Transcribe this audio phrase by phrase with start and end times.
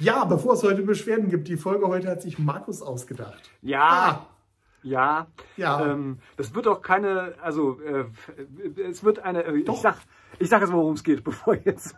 [0.00, 3.50] Ja, bevor es heute Beschwerden gibt, die Folge heute hat sich Markus ausgedacht.
[3.62, 3.80] Ja.
[3.82, 4.26] Ah.
[4.82, 5.26] Ja,
[5.58, 5.92] Ja.
[5.92, 8.04] Ähm, das wird auch keine, also äh,
[8.80, 9.96] es wird eine, äh, ich sag,
[10.38, 11.94] ich sag jetzt mal, worum es geht, bevor jetzt,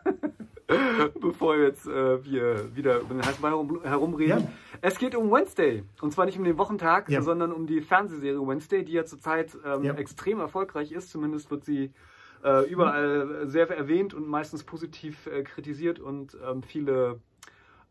[1.21, 4.41] bevor jetzt äh, wir wieder über den heißen Ball herum, herumreden.
[4.41, 4.49] Ja.
[4.81, 7.23] Es geht um Wednesday und zwar nicht um den Wochentag, Ja.
[7.23, 9.95] sondern um die Fernsehserie Wednesday, die ja zurzeit ähm, Ja.
[9.95, 11.11] extrem erfolgreich ist.
[11.11, 11.93] Zumindest wird sie
[12.43, 17.21] äh, überall sehr erwähnt und meistens positiv äh, kritisiert und ähm, viele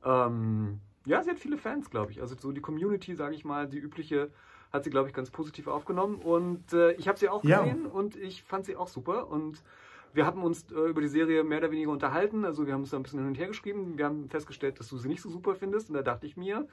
[0.03, 2.21] ähm, ja, sie hat viele Fans, glaube ich.
[2.21, 4.29] Also so die Community, sage ich mal, die übliche,
[4.71, 6.15] hat sie, glaube ich, ganz positiv aufgenommen.
[6.15, 7.61] Und äh, ich habe sie auch Ja.
[7.63, 9.29] gesehen und ich fand sie auch super.
[9.29, 9.61] Und
[10.13, 12.45] wir haben uns äh, über die Serie mehr oder weniger unterhalten.
[12.45, 13.97] Also wir haben uns da ein bisschen hin und her geschrieben.
[13.97, 15.89] Wir haben festgestellt, dass du sie nicht so super findest.
[15.89, 16.67] Und da dachte ich mir,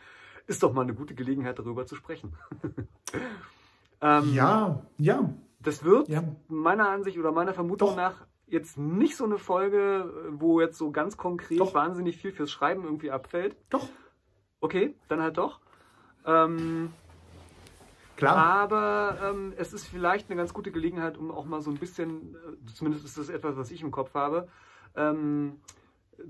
[0.47, 2.35] ist doch mal eine gute Gelegenheit, darüber zu sprechen.
[4.01, 5.29] ähm, Ja, ja,
[5.61, 6.23] Das wird ja.
[6.49, 7.97] meiner Ansicht oder meiner Vermutung Doch.
[7.97, 11.75] nach jetzt nicht so eine Folge, wo jetzt so ganz konkret Doch.
[11.75, 13.57] wahnsinnig viel fürs Schreiben irgendwie abfällt.
[13.71, 13.89] Doch,
[14.61, 15.61] Okay, dann halt doch.
[16.27, 16.93] Ähm,
[18.17, 18.37] klar.
[18.37, 22.35] aber ähm, es ist vielleicht eine ganz gute Gelegenheit, um auch mal so ein bisschen,
[22.35, 24.49] äh, zumindest ist das etwas, was ich im Kopf habe,
[24.97, 25.61] ähm,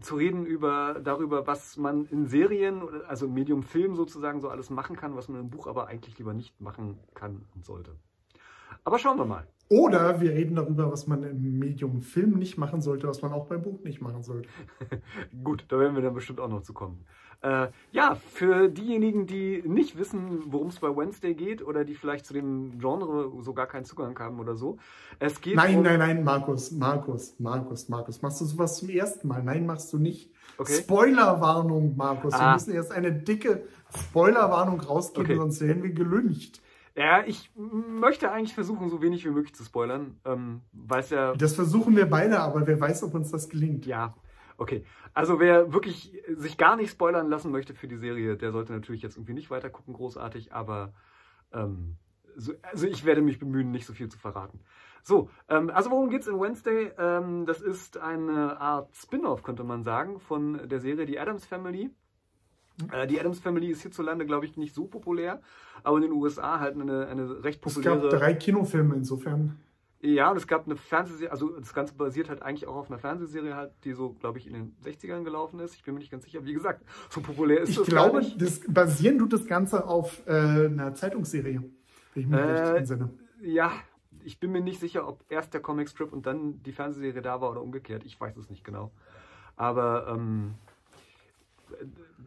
[0.01, 4.69] zu reden über darüber, was man in Serien, also im Medium Film sozusagen so alles
[4.69, 7.97] machen kann, was man im Buch aber eigentlich lieber nicht machen kann und sollte.
[8.89, 9.47] Aber schauen wir mal.
[9.69, 13.45] Oder wir reden darüber, was man im Medium Film nicht machen sollte, was man auch
[13.45, 14.49] beim Buch nicht machen sollte.
[15.45, 17.05] Gut, da werden wir dann bestimmt auch noch zu kommen.
[17.43, 22.25] Äh, ja, für diejenigen, die nicht wissen, worum es bei Wednesday geht oder die vielleicht
[22.25, 24.79] zu dem Genre so gar keinen Zugang haben oder so.
[25.19, 28.23] Es geht Nein, um, nein, nein, Markus, Markus, Markus, Markus.
[28.23, 29.43] Machst du sowas zum ersten Mal?
[29.43, 30.31] Nein, machst du nicht.
[30.57, 30.73] Okay.
[30.73, 32.33] Spoilerwarnung, Markus.
[32.33, 32.55] Wir Ah.
[32.55, 35.37] müssen erst eine dicke Spoilerwarnung rausgeben, Okay.
[35.37, 36.63] sonst werden wir gelüncht.
[36.99, 41.33] Ja, ich möchte eigentlich versuchen, so wenig wie möglich zu spoilern, ähm, weil es ja
[41.35, 43.87] Das versuchen wir beide, aber wer weiß, ob uns das gelingt.
[43.87, 44.15] Ja,
[44.57, 44.85] okay.
[45.15, 49.01] Also wer wirklich sich gar nicht spoilern lassen möchte für die Serie, der sollte natürlich
[49.01, 50.93] jetzt irgendwie nicht weiter gucken, großartig, aber
[51.53, 51.99] ähm,
[52.35, 54.59] so, also ich werde mich bemühen, nicht so viel zu verraten.
[55.05, 56.91] So, ähm, also worum geht's in Wednesday?
[56.99, 61.91] Ähm, das ist eine Art Spin-off, könnte man sagen, von der Serie Die Adams Family.
[62.93, 65.41] Äh, die Adams Family ist hierzulande, glaube ich, nicht so populär,
[65.83, 68.09] aber in den USA halt eine, eine recht Es populäre.
[68.09, 69.59] gab drei Kinofilme insofern.
[70.01, 73.01] Ja, und es gab eine Fernsehserie, also das Ganze basiert halt eigentlich auch auf einer
[73.01, 75.75] Fernsehserie, halt, die so, glaube ich, in den 60ern gelaufen ist.
[75.75, 76.45] Ich bin mir nicht ganz sicher.
[76.45, 78.41] Wie gesagt, so populär ist Ich das glaube, gar nicht.
[78.41, 81.65] das, basieren tut das Ganze auf äh, einer Zeitungsserie,
[82.15, 83.11] wenn ich mich Äh, recht entsinne.
[83.43, 83.73] Ja,
[84.23, 87.51] ich bin mir nicht sicher, ob erst der Comicstrip und dann die Fernsehserie da war
[87.51, 88.05] oder umgekehrt.
[88.05, 88.93] Ich weiß es nicht genau.
[89.57, 90.55] Aber ähm,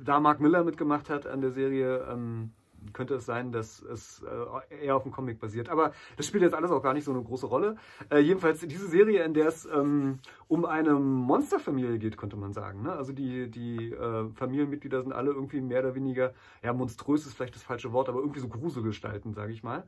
[0.03, 2.51] da Mark Miller mitgemacht hat an der Serie, ähm,
[2.93, 5.69] könnte es sein, dass es äh, eher auf dem Comic basiert.
[5.69, 7.77] Aber das spielt jetzt alles auch gar nicht so eine große Rolle.
[8.09, 12.81] Äh, jedenfalls diese Serie, in der es ähm, um eine Monsterfamilie geht, könnte man sagen.
[12.81, 12.91] Ne?
[12.91, 17.55] Also die, die äh, Familienmitglieder sind alle irgendwie mehr oder weniger, ja, monströs ist vielleicht
[17.55, 19.83] das falsche Wort, aber irgendwie so Gruselgestalten, sage ich mal.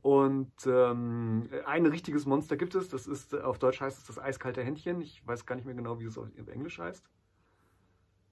[0.00, 4.62] Und ähm, ein richtiges Monster gibt es, das ist, auf Deutsch heißt es das eiskalte
[4.62, 5.00] Händchen.
[5.00, 7.04] Ich weiß gar nicht mehr genau, wie es auf Englisch heißt.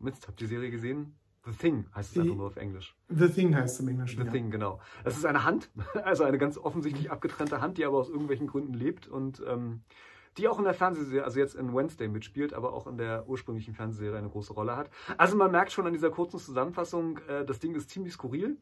[0.01, 1.15] Mist, habt ihr die Serie gesehen?
[1.45, 2.95] The Thing heißt es einfach nur auf Englisch.
[3.09, 4.21] The Thing heißt es im Englischen.
[4.21, 4.33] The ja.
[4.33, 4.81] Thing, genau.
[5.05, 5.71] Es ist eine Hand,
[6.05, 9.83] also eine ganz offensichtlich abgetrennte Hand, die aber aus irgendwelchen Gründen lebt und ähm,
[10.37, 13.75] die auch in der Fernsehserie, also jetzt in Wednesday mitspielt, aber auch in der ursprünglichen
[13.75, 14.91] Fernsehserie eine große Rolle hat.
[15.17, 18.57] Also man merkt schon an dieser kurzen Zusammenfassung, äh, das Ding ist ziemlich skurril.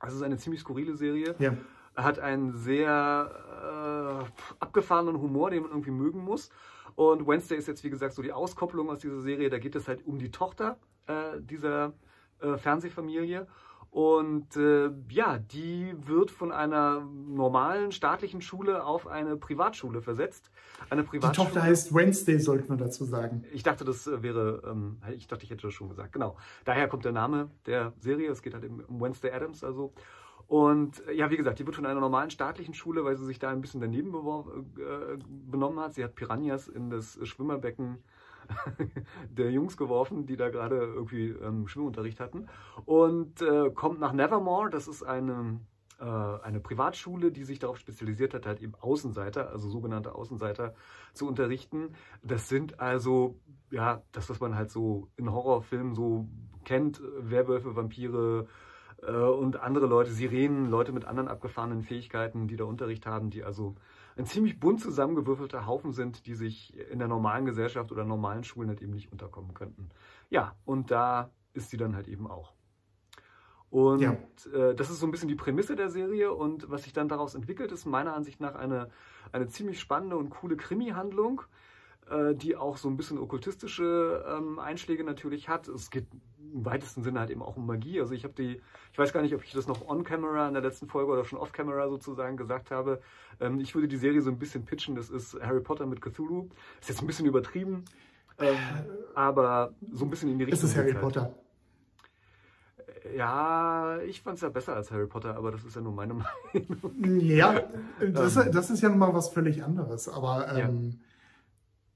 [0.00, 1.34] Also es ist eine ziemlich skurrile Serie.
[1.38, 1.56] Ja.
[1.96, 6.50] Hat einen sehr äh, abgefahrenen Humor, den man irgendwie mögen muss.
[6.98, 9.50] Und Wednesday ist jetzt, wie gesagt, so die Auskopplung aus dieser Serie.
[9.50, 11.92] Da geht es halt um die Tochter äh, dieser
[12.40, 13.46] äh, Fernsehfamilie.
[13.92, 16.98] Und äh, ja, die wird von einer
[17.28, 20.50] normalen staatlichen Schule auf eine Privatschule versetzt.
[20.90, 21.46] Eine Die Privatschule.
[21.46, 23.44] Tochter heißt Wednesday, sollte man dazu sagen.
[23.52, 26.12] Ich dachte, das äh, wäre, ähm, ich dachte, ich hätte das schon gesagt.
[26.12, 26.36] Genau.
[26.64, 28.28] Daher kommt der Name der Serie.
[28.28, 29.92] Es geht halt um Wednesday Adams, also.
[30.48, 33.38] Und äh, ja, wie gesagt, die wird von einer normalen staatlichen Schule, weil sie sich
[33.38, 35.94] da ein bisschen daneben äh, benommen hat.
[35.94, 37.98] Sie hat Piranhas in das Schwimmerbecken
[39.30, 42.48] der Jungs geworfen, die da gerade irgendwie ähm, Schwimmunterricht hatten.
[42.86, 44.70] Und äh, kommt nach Nevermore.
[44.70, 45.60] Das ist eine,
[46.00, 50.74] äh, eine Privatschule, die sich darauf spezialisiert hat, halt eben Außenseiter, also sogenannte Außenseiter
[51.12, 51.90] zu unterrichten.
[52.22, 53.38] Das sind also,
[53.70, 56.26] ja, das, was man halt so in Horrorfilmen so
[56.64, 58.46] kennt, Werwölfe, Vampire
[59.02, 63.44] äh, und andere Leute, Sirenen, Leute mit anderen abgefahrenen Fähigkeiten, die da Unterricht haben, die
[63.44, 63.74] also
[64.16, 68.68] ein ziemlich bunt zusammengewürfelter Haufen sind, die sich in der normalen Gesellschaft oder normalen Schulen
[68.68, 69.90] halt eben nicht unterkommen könnten.
[70.28, 72.52] Ja, und da ist sie dann halt eben auch.
[73.70, 74.16] Und Ja.
[74.52, 77.34] äh, das ist so ein bisschen die Prämisse der Serie und was sich dann daraus
[77.34, 78.90] entwickelt, ist meiner Ansicht nach eine,
[79.30, 81.42] eine ziemlich spannende und coole Krimi-Handlung.
[82.10, 85.68] Äh, die auch so ein bisschen okkultistische ähm, Einschläge natürlich hat.
[85.68, 86.06] Es geht
[86.52, 88.00] im weitesten Sinne halt eben auch um Magie.
[88.00, 88.60] Also ich habe die,
[88.92, 91.38] ich weiß gar nicht, ob ich das noch on-camera in der letzten Folge oder schon
[91.38, 93.00] off-camera sozusagen gesagt habe.
[93.40, 94.94] Ähm, ich würde die Serie so ein bisschen pitchen.
[94.94, 96.48] Das ist Harry Potter mit Cthulhu.
[96.80, 97.84] Ist jetzt ein bisschen übertrieben,
[98.38, 98.56] ähm,
[99.14, 100.64] aber so ein bisschen in die Richtung.
[100.64, 101.02] Es ist Harry halt.
[101.02, 101.34] Potter.
[103.16, 106.14] Ja, ich fand es ja besser als Harry Potter, aber das ist ja nur meine
[106.54, 107.20] Meinung.
[107.20, 107.62] Ja,
[108.00, 110.08] das, das ist ja nochmal was völlig anderes.
[110.08, 111.00] Aber ähm,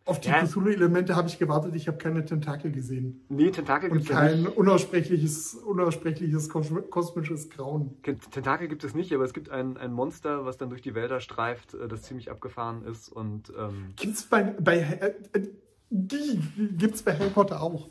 [0.05, 0.43] auf die Ja.
[0.45, 1.75] Cthulhu-Elemente habe ich gewartet.
[1.77, 3.25] Ich habe keine Tentakel gesehen.
[3.29, 4.57] Nee, Tentakel Und gibt es ja kein nicht.
[4.57, 7.97] unaussprechliches, unaussprechliches kos- kosmisches Grauen.
[8.03, 11.21] Tentakel gibt es nicht, aber es gibt ein, ein Monster, was dann durch die Wälder
[11.21, 15.49] streift, äh, das ziemlich abgefahren ist und ähm, Gibt's bei, bei äh, äh,
[15.91, 16.41] die
[16.79, 17.89] gibt's bei Harry Potter auch.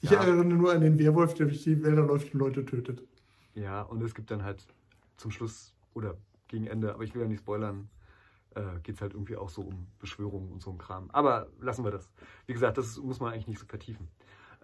[0.00, 0.20] Ich Ja.
[0.22, 3.02] erinnere nur an den Werwolf, der durch die Wälder läuft und Leute tötet.
[3.54, 4.66] ja, und es gibt dann halt
[5.16, 6.16] zum Schluss oder
[6.48, 7.88] gegen Ende, aber ich will ja nicht spoilern,
[8.54, 11.10] äh, geht es halt irgendwie auch so um Beschwörungen und so ein Kram.
[11.12, 12.10] Aber lassen wir das.
[12.46, 14.08] Wie gesagt, das muss man eigentlich nicht so vertiefen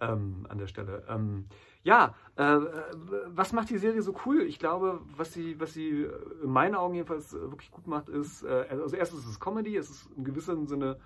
[0.00, 1.04] ähm, an der Stelle.
[1.08, 1.46] Ähm,
[1.82, 2.82] ja, äh, äh,
[3.26, 4.42] was macht die Serie so cool?
[4.42, 6.12] Ich glaube, was sie, was sie äh,
[6.42, 9.76] in meinen Augen jedenfalls äh, wirklich gut macht, ist, äh, also erstens ist es Comedy,
[9.76, 10.98] es ist in gewissem Sinne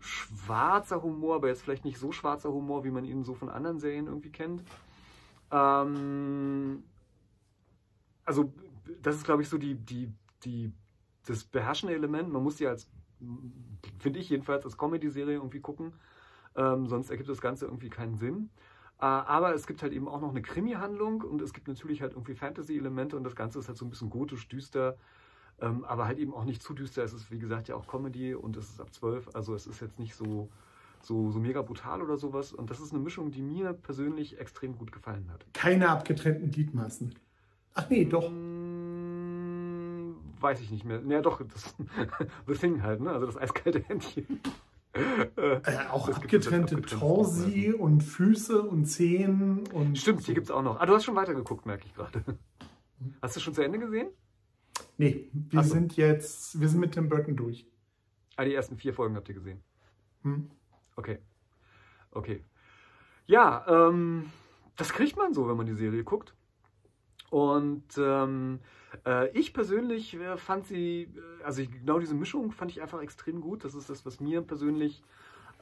[0.00, 3.78] schwarzer Humor, aber jetzt vielleicht nicht so schwarzer Humor, wie man ihn so von anderen
[3.78, 4.62] Serien irgendwie kennt.
[5.50, 6.84] Ähm,
[8.24, 8.52] also
[9.02, 10.12] das ist, glaube ich, so die, die,
[10.44, 10.72] die,
[11.26, 12.30] das beherrschende Element.
[12.32, 12.88] Man muss die als,
[13.98, 15.92] finde ich jedenfalls, als Comedy-Serie irgendwie gucken.
[16.56, 18.50] Ähm, sonst ergibt das Ganze irgendwie keinen Sinn.
[19.00, 22.12] Äh, aber es gibt halt eben auch noch eine Krimi-Handlung und es gibt natürlich halt
[22.12, 24.96] irgendwie Fantasy-Elemente und das Ganze ist halt so ein bisschen gotisch düster.
[25.60, 27.04] Ähm, aber halt eben auch nicht zu düster.
[27.04, 29.30] Es ist, wie gesagt, ja auch Comedy und es ist ab 12.
[29.34, 30.48] Also es ist jetzt nicht so,
[31.02, 32.52] so, so mega brutal oder sowas.
[32.52, 35.44] Und das ist eine Mischung, die mir persönlich extrem gut gefallen hat.
[35.52, 37.14] Keine abgetrennten Gliedmaßen.
[37.74, 38.30] Ach nee, doch.
[38.30, 38.59] Mm,
[40.40, 41.02] Weiß ich nicht mehr.
[41.06, 41.74] Ja, doch, das
[42.46, 43.10] The Thing halt, ne?
[43.10, 44.40] Also das eiskalte Händchen.
[44.92, 49.96] Äh, Äh, auch abgetrennte Torsi und Füße und Zehen und.
[49.98, 50.80] Stimmt, die gibt es auch noch.
[50.80, 52.24] Ah, du hast schon weitergeguckt, merke ich gerade.
[53.22, 54.08] Hast du schon zu Ende gesehen?
[54.98, 55.74] Nee, wir so.
[55.74, 57.66] sind jetzt, wir sind mit Tim Burton durch.
[58.36, 59.62] Ah, die ersten vier Folgen habt ihr gesehen.
[60.22, 60.50] Hm?
[60.96, 61.18] Okay.
[62.10, 62.44] Okay.
[63.26, 64.30] Ja, ähm,
[64.76, 66.34] das kriegt man so, wenn man die Serie guckt.
[67.30, 68.58] Und ähm,
[69.06, 73.00] äh, ich persönlich äh, fand sie, äh, also ich, genau diese Mischung fand ich einfach
[73.00, 73.64] extrem gut.
[73.64, 75.02] Das ist das, was mir persönlich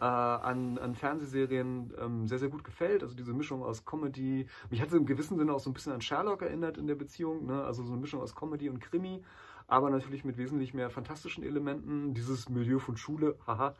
[0.00, 3.02] äh, an, an Fernsehserien ähm, sehr, sehr gut gefällt.
[3.02, 4.46] Also diese Mischung aus Comedy.
[4.70, 6.94] Mich hat sie im gewissen Sinne auch so ein bisschen an Sherlock erinnert in der
[6.94, 7.46] Beziehung.
[7.46, 7.62] Ne?
[7.62, 9.22] Also so eine Mischung aus Comedy und Krimi.
[9.66, 12.14] Aber natürlich mit wesentlich mehr fantastischen Elementen.
[12.14, 13.74] Dieses Milieu von Schule, haha.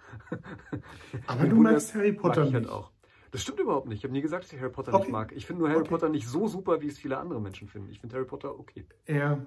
[1.26, 2.72] Aber du magst Harry Potter mag ich halt nicht.
[2.72, 2.90] auch.
[3.30, 3.98] Das stimmt überhaupt nicht.
[3.98, 5.02] Ich habe nie gesagt, dass ich Harry Potter Okay.
[5.04, 5.32] nicht mag.
[5.36, 5.88] Ich finde nur Harry Okay.
[5.90, 7.90] Potter nicht so super, wie es viele andere Menschen finden.
[7.90, 8.86] Ich finde Harry Potter okay.
[9.06, 9.44] Ja,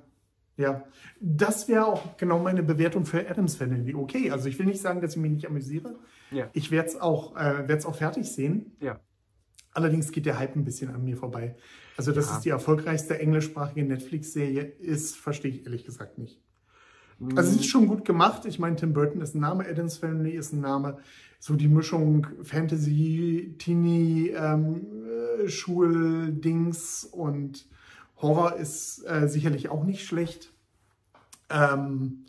[0.57, 0.83] ja.
[1.19, 3.95] Das wäre auch genau meine Bewertung für Adams Family.
[3.95, 5.95] Okay, also ich will nicht sagen, dass ich mich nicht amüsiere.
[6.31, 6.50] Ja.
[6.54, 8.75] Ich werde es auch, äh, werd's auch fertig sehen.
[8.80, 9.00] Ja.
[9.74, 11.56] Allerdings geht der Hype ein bisschen an mir vorbei.
[11.98, 12.36] Also, dass Ja.
[12.38, 16.42] es die erfolgreichste englischsprachige Netflix-Serie ist, verstehe ich ehrlich gesagt nicht.
[17.36, 18.46] Also es ist schon gut gemacht.
[18.46, 20.98] Ich meine, Tim Burton ist ein Name, Adams Family ist ein Name.
[21.40, 27.68] So die Mischung Fantasy, Teenie, ähm, äh, Schuldings und
[28.18, 30.52] Horror ist äh, sicherlich auch nicht schlecht.
[31.50, 32.26] Ähm,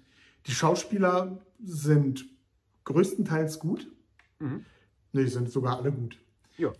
[0.46, 2.26] die Schauspieler sind
[2.84, 3.90] größtenteils gut.
[4.38, 4.64] Mhm.
[5.12, 6.18] Ne, die sind sogar alle gut.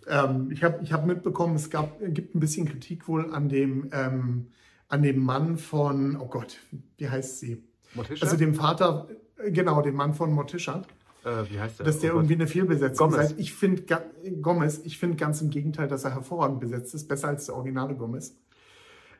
[0.07, 3.89] Ähm, ich habe ich hab mitbekommen, es gab, gibt ein bisschen Kritik wohl an dem,
[3.91, 4.47] ähm,
[4.87, 6.59] an dem Mann von, oh Gott,
[6.97, 7.63] wie heißt sie?
[7.95, 8.25] Morticia?
[8.25, 9.07] Also dem Vater,
[9.49, 10.81] genau, dem Mann von Morticia,
[11.23, 11.85] äh, wie heißt der?
[11.85, 13.29] dass der Oh irgendwie eine Fehlbesetzung Gomez.
[13.29, 13.35] sei.
[13.37, 13.83] Ich finde,
[14.41, 17.95] Gomez, ich finde ganz im Gegenteil, dass er hervorragend besetzt ist, besser als der originale
[17.95, 18.35] Gomez.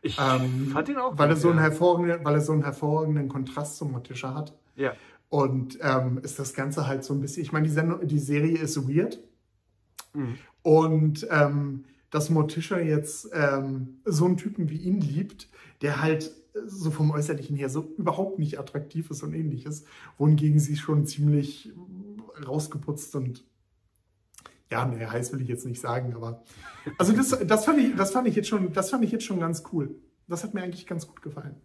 [0.02, 3.30] Ich Ähm, fand ihn auch weil er, so einen hervorragenden, weil er so einen hervorragenden
[3.30, 4.54] Kontrast zu Morticia hat.
[4.76, 4.94] Ja.
[5.30, 8.58] Und ähm, ist das Ganze halt so ein bisschen, ich meine, die, Sendung, die Serie
[8.58, 9.20] ist weird.
[10.14, 10.38] Mhm.
[10.62, 15.48] Und ähm, dass Morticia jetzt ähm, so einen Typen wie ihn liebt,
[15.82, 16.32] der halt
[16.66, 19.86] so vom Äußerlichen her so überhaupt nicht attraktiv ist und ähnliches,
[20.18, 21.74] wohingegen sie schon ziemlich
[22.46, 23.44] rausgeputzt und
[24.72, 26.44] ja, naja, heiß will ich jetzt nicht sagen, aber
[26.98, 29.40] also das, das, fand ich, das fand ich jetzt schon, das fand ich jetzt schon
[29.40, 29.96] ganz cool.
[30.28, 31.56] Das hat mir eigentlich ganz gut gefallen.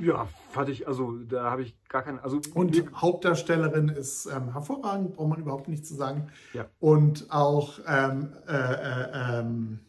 [0.00, 4.52] Ja, fand ich, also da habe ich gar keinen, also Und mir- Hauptdarstellerin ist ähm,
[4.52, 6.28] hervorragend, braucht man überhaupt nicht zu sagen.
[6.52, 6.66] Ja.
[6.80, 9.80] Und auch, ähm, äh, äh, ähm,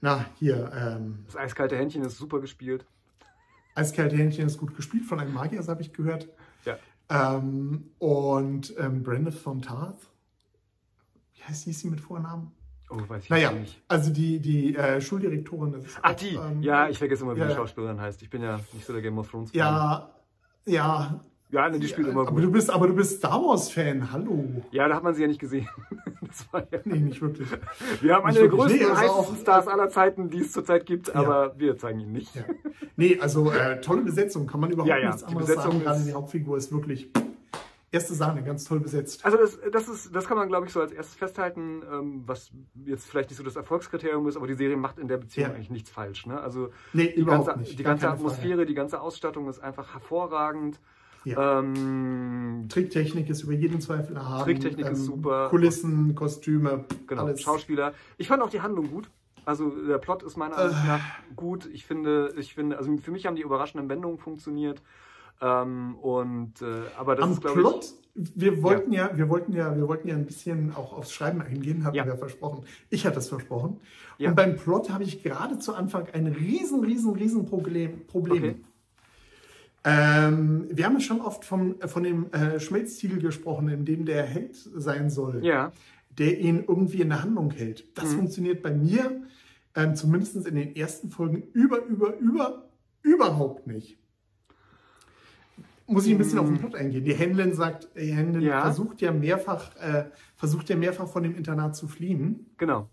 [0.00, 2.84] na, hier, ähm, das eiskalte Händchen ist super gespielt.
[3.80, 6.28] Eiskalte Händchen ist gut gespielt von einem Magier, das habe ich gehört.
[6.64, 6.76] Ja.
[7.08, 10.06] Ähm, und ähm, Brenda von Tarth,
[11.34, 12.52] wie heißt die, sie mit Vornamen?
[12.90, 13.80] Oh, weiß ich Naja, nicht.
[13.88, 15.74] also die, die äh, Schuldirektorin.
[15.74, 16.34] Ist Ach, auch, die.
[16.34, 17.54] ähm, ja, ich vergesse immer, wie ja, die.
[17.54, 18.20] Schauspielerin heißt.
[18.22, 19.50] Ich bin ja nicht so der Game of Thrones.
[19.52, 20.10] Ja,
[20.66, 22.44] ja, Ja, ne, die spielt immer Aber gut.
[22.44, 24.62] du bist, aber du bist Star Wars-Fan, hallo.
[24.70, 25.68] Ja, da hat man sie ja nicht gesehen.
[26.30, 27.48] Das war ja, Nee, nicht wirklich.
[28.00, 30.86] wir haben Nicht eine der größten, Nee, also heißesten Stars aller Zeiten, die es zurzeit
[30.86, 32.32] gibt, aber wir zeigen ihn nicht.
[32.36, 32.42] Ja.
[32.94, 35.82] Nee, also äh, tolle Besetzung, kann man überhaupt Ja, ja, nichts die anderes Besetzung sagen.
[35.82, 37.10] Gerade die Hauptfigur ist wirklich
[37.90, 39.24] erste Sahne, ganz toll besetzt.
[39.24, 42.52] Also das, das, ist, das kann man, glaube ich, so als erstes festhalten, ähm, was
[42.84, 45.54] jetzt vielleicht nicht so das Erfolgskriterium ist, aber die Serie macht in der Beziehung Ja.
[45.56, 46.26] eigentlich nichts falsch.
[46.26, 46.40] Ne?
[46.40, 47.76] Also Nee, die überhaupt ganze, nicht.
[47.76, 48.30] die ganze keine Frage.
[48.30, 50.78] Atmosphäre, die ganze Ausstattung ist einfach hervorragend.
[51.24, 51.58] Ja.
[51.58, 54.44] Ähm, Tricktechnik ist über jeden Zweifel erhaben.
[54.44, 55.48] Tricktechnik ist super.
[55.50, 57.42] Kulissen, Kostüme, genau, alles.
[57.42, 57.92] Schauspieler.
[58.16, 59.10] Ich fand auch die Handlung gut.
[59.44, 60.62] Also der Plot ist meiner Äh.
[60.62, 61.00] Ansicht nach
[61.36, 61.68] gut.
[61.72, 64.82] Ich finde, ich finde, also für mich haben die überraschenden Wendungen funktioniert.
[65.42, 69.10] Ähm, und äh, aber das Am ist, glaube Plot, wir wollten ja.
[69.16, 72.04] wir wollten ja, wir wollten ja ein bisschen auch aufs Schreiben eingehen, hatten Ja.
[72.04, 72.64] wir versprochen.
[72.90, 73.80] Ich hatte es versprochen.
[74.18, 74.30] Ja.
[74.30, 78.06] Und beim Plot habe ich gerade zu Anfang ein riesen, riesen, riesen Problem.
[78.06, 78.36] Problem.
[78.42, 78.56] Okay.
[79.84, 84.54] Ähm, wir haben schon oft vom, von dem äh, Schmelztiegel gesprochen, in dem der Held
[84.56, 85.44] sein soll.
[85.44, 85.72] Ja,
[86.18, 87.96] der ihn irgendwie in der Handlung hält.
[87.96, 88.16] Das Mhm.
[88.16, 89.22] funktioniert bei mir,
[89.76, 92.68] ähm, zumindest in den ersten Folgen, über, über, über,
[93.02, 93.96] überhaupt nicht.
[95.86, 97.04] Muss ich ein bisschen auf den Plot eingehen.
[97.04, 98.48] Die Händlerin sagt, die Händlerin Mhm.
[98.48, 98.60] Ja.
[98.62, 100.06] versucht ja mehrfach, äh,
[100.36, 102.50] versucht ja mehrfach von dem Internat zu fliehen.
[102.58, 102.90] genau.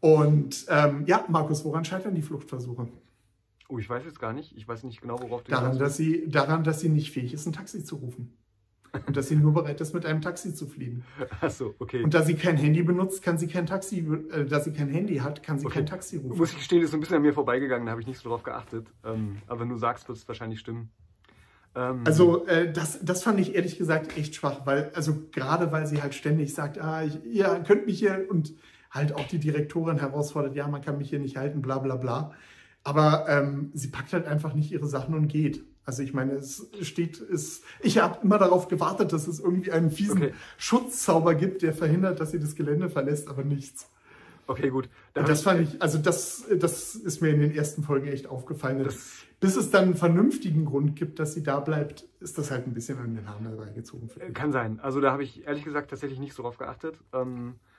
[0.00, 2.88] Und ähm, ja, Markus, woran scheitern die Fluchtversuche?
[3.68, 4.56] Oh, ich weiß jetzt gar nicht.
[4.56, 7.46] Ich weiß nicht genau, worauf du Daran, dass sie, daran, dass sie nicht fähig ist,
[7.46, 8.36] ein Taxi zu rufen.
[9.06, 11.02] Und dass sie nur bereit ist, mit einem Taxi zu fliehen.
[11.40, 12.04] Achso, okay.
[12.04, 15.16] Und da sie kein Handy benutzt, kann sie kein Taxi, äh, da sie kein Handy
[15.16, 15.80] hat, kann sie Okay.
[15.80, 16.38] kein Taxi rufen.
[16.38, 18.28] Muss ich gestehen, ist so ein bisschen an mir vorbeigegangen, da habe ich nicht so
[18.28, 18.86] drauf geachtet.
[19.04, 20.90] Ähm, aber wenn du sagst, wird es wahrscheinlich stimmen.
[21.74, 25.88] Ähm, Also äh, das, das fand ich ehrlich gesagt echt schwach, weil, also gerade weil
[25.88, 28.54] sie halt ständig sagt, ah, ich, ihr könnt mich hier und
[28.92, 32.30] halt auch die Direktorin herausfordert, ja, man kann mich hier nicht halten, bla bla bla.
[32.84, 35.64] Aber ähm, sie packt halt einfach nicht ihre Sachen und geht.
[35.86, 39.90] Also ich meine, es steht, es, ich habe immer darauf gewartet, dass es irgendwie einen
[39.90, 40.34] fiesen Okay.
[40.56, 43.88] Schutzzauber gibt, der verhindert, dass sie das Gelände verlässt, aber nichts.
[44.46, 44.88] okay, gut.
[45.12, 48.26] Da Und das fand ich, also das, das ist mir in den ersten Folgen echt
[48.26, 48.86] aufgefallen.
[49.40, 52.72] Bis es dann einen vernünftigen Grund gibt, dass sie da bleibt, ist das halt ein
[52.72, 54.08] bisschen an den Haaren herbeigezogen.
[54.26, 54.34] ich.
[54.34, 54.80] Kann sein.
[54.80, 56.98] Also da habe ich ehrlich gesagt tatsächlich nicht so drauf geachtet.
[57.12, 57.73] Ähm, äh,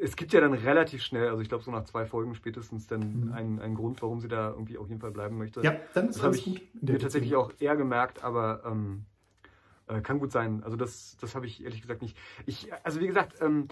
[0.00, 3.32] es gibt ja dann relativ schnell, also ich glaube so nach zwei Folgen spätestens, dann
[3.34, 5.60] einen, einen Grund, warum sie da irgendwie auf jeden Fall bleiben möchte.
[5.60, 5.64] Mhm.
[5.64, 6.82] Ja, dann ist das habe alles ich gut.
[6.82, 9.06] mir tatsächlich auch eher gemerkt, aber ähm,
[9.88, 10.62] äh, kann gut sein.
[10.62, 12.16] Also das, das habe ich ehrlich gesagt nicht.
[12.46, 13.68] Ich, also wie gesagt, ähm,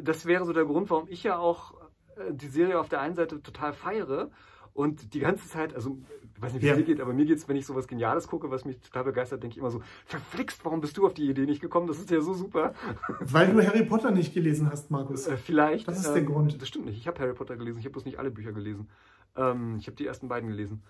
[0.00, 1.74] das wäre so der Grund, warum ich ja auch
[2.16, 4.30] äh, die Serie auf der einen Seite total feiere
[4.78, 5.98] und die ganze Zeit, also
[6.36, 6.76] ich weiß nicht, wie es Ja.
[6.76, 9.42] dir geht, aber mir geht es, wenn ich sowas Geniales gucke, was mich total begeistert,
[9.42, 11.88] denke ich immer so, verflixt, warum bist du auf die Idee nicht gekommen?
[11.88, 12.74] Das ist ja so super.
[13.18, 15.26] Weil du Harry Potter nicht gelesen hast, Markus.
[15.26, 15.88] Äh, vielleicht.
[15.88, 16.62] Das ist der Grund.
[16.62, 16.96] Das stimmt nicht.
[16.96, 17.80] Ich habe Harry Potter gelesen.
[17.80, 18.88] Ich habe bloß nicht alle Bücher gelesen.
[19.34, 20.80] Ähm, ich habe die ersten beiden gelesen.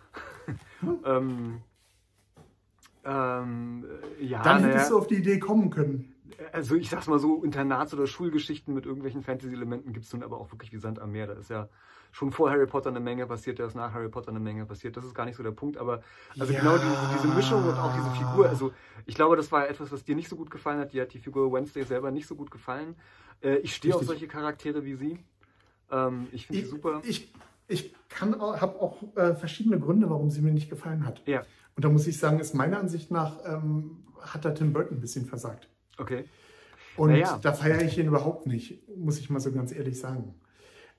[1.06, 1.62] ähm,
[3.06, 3.86] ähm,
[4.20, 6.14] äh, ja, dann hättest du auf die Idee kommen können.
[6.52, 10.50] Also ich sag's mal so, Internats- oder Schulgeschichten mit irgendwelchen Fantasy-Elementen gibt's nun aber auch
[10.52, 11.26] wirklich wie Sand am Meer.
[11.26, 11.68] Da ist ja
[12.12, 14.96] schon vor Harry Potter eine Menge passiert, da ist nach Harry Potter eine Menge passiert.
[14.96, 16.02] Das ist gar nicht so der Punkt, aber
[16.38, 16.60] also Ja.
[16.60, 18.72] genau diese, diese Mischung und auch diese Figur, also
[19.06, 20.92] ich glaube, das war etwas, was dir nicht so gut gefallen hat.
[20.92, 22.94] Dir hat die Figur Wednesday selber nicht so gut gefallen.
[23.42, 25.18] Äh, ich stehe auf solche Charaktere wie sie.
[25.90, 27.02] Ähm, ich finde sie super.
[27.04, 27.32] ich,
[27.68, 28.40] ich habe
[28.80, 31.22] auch äh, verschiedene Gründe, warum sie mir nicht gefallen hat.
[31.26, 31.42] Ja,
[31.76, 35.00] Und da muss ich sagen, ist meiner Ansicht nach, ähm, hat da Tim Burton ein
[35.00, 35.68] bisschen versagt.
[35.98, 36.24] Okay.
[36.96, 37.38] Und Naja.
[37.40, 40.34] da feiere ich ihn überhaupt nicht, muss ich mal so ganz ehrlich sagen.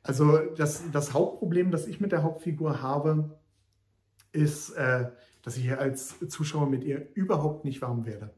[0.02, 3.38] Also das, das Hauptproblem, das ich mit der Hauptfigur habe,
[4.32, 5.10] ist, äh,
[5.44, 8.32] dass ich als Zuschauer mit ihr überhaupt nicht warm werde.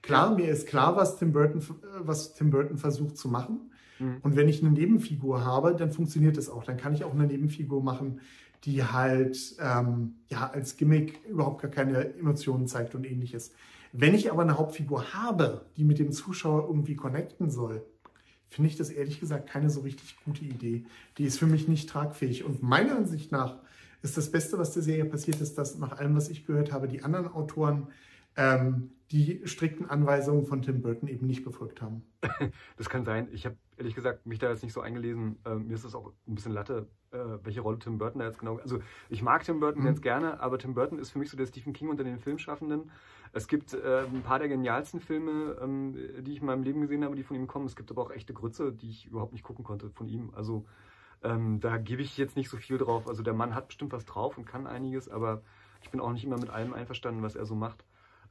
[0.00, 3.70] Klar, mir ist klar, was Tim Burton, äh, was Tim Burton versucht zu machen.
[3.98, 4.18] Mhm.
[4.22, 6.64] Und wenn ich eine Nebenfigur habe, dann funktioniert es auch.
[6.64, 8.20] Dann kann ich auch eine Nebenfigur machen,
[8.64, 13.52] die halt ähm, ja, als Gimmick überhaupt gar keine Emotionen zeigt und ähnliches.
[13.92, 17.84] Wenn ich aber eine Hauptfigur habe, die mit dem Zuschauer irgendwie connecten soll,
[18.48, 20.84] finde ich das ehrlich gesagt keine so richtig gute Idee.
[21.18, 22.44] Die ist für mich nicht tragfähig.
[22.44, 23.58] Und meiner Ansicht nach
[24.02, 26.88] ist das Beste, was der Serie passiert ist, dass nach allem, was ich gehört habe,
[26.88, 27.88] die anderen Autoren
[28.36, 32.02] ähm, die strikten Anweisungen von Tim Burton eben nicht befolgt haben.
[32.76, 33.28] Das kann sein.
[33.32, 35.36] Ich habe ehrlich gesagt mich da jetzt nicht so eingelesen.
[35.44, 38.38] Ähm, mir ist es auch ein bisschen Latte, äh, welche Rolle Tim Burton da jetzt
[38.38, 38.56] genau.
[38.58, 38.80] Also
[39.10, 39.86] ich mag Tim Burton Mhm.
[39.86, 42.90] ganz gerne, aber Tim Burton ist für mich so der Stephen King unter den Filmschaffenden.
[43.32, 47.02] Es gibt äh, ein paar der genialsten Filme, ähm, die ich in meinem Leben gesehen
[47.02, 47.66] habe, die von ihm kommen.
[47.66, 50.32] Es gibt aber auch echte Grütze, die ich überhaupt nicht gucken konnte von ihm.
[50.34, 50.66] Also
[51.22, 53.08] ähm, da gebe ich jetzt nicht so viel drauf.
[53.08, 55.42] Also der Mann hat bestimmt was drauf und kann einiges, aber
[55.80, 57.84] ich bin auch nicht immer mit allem einverstanden, was er so macht.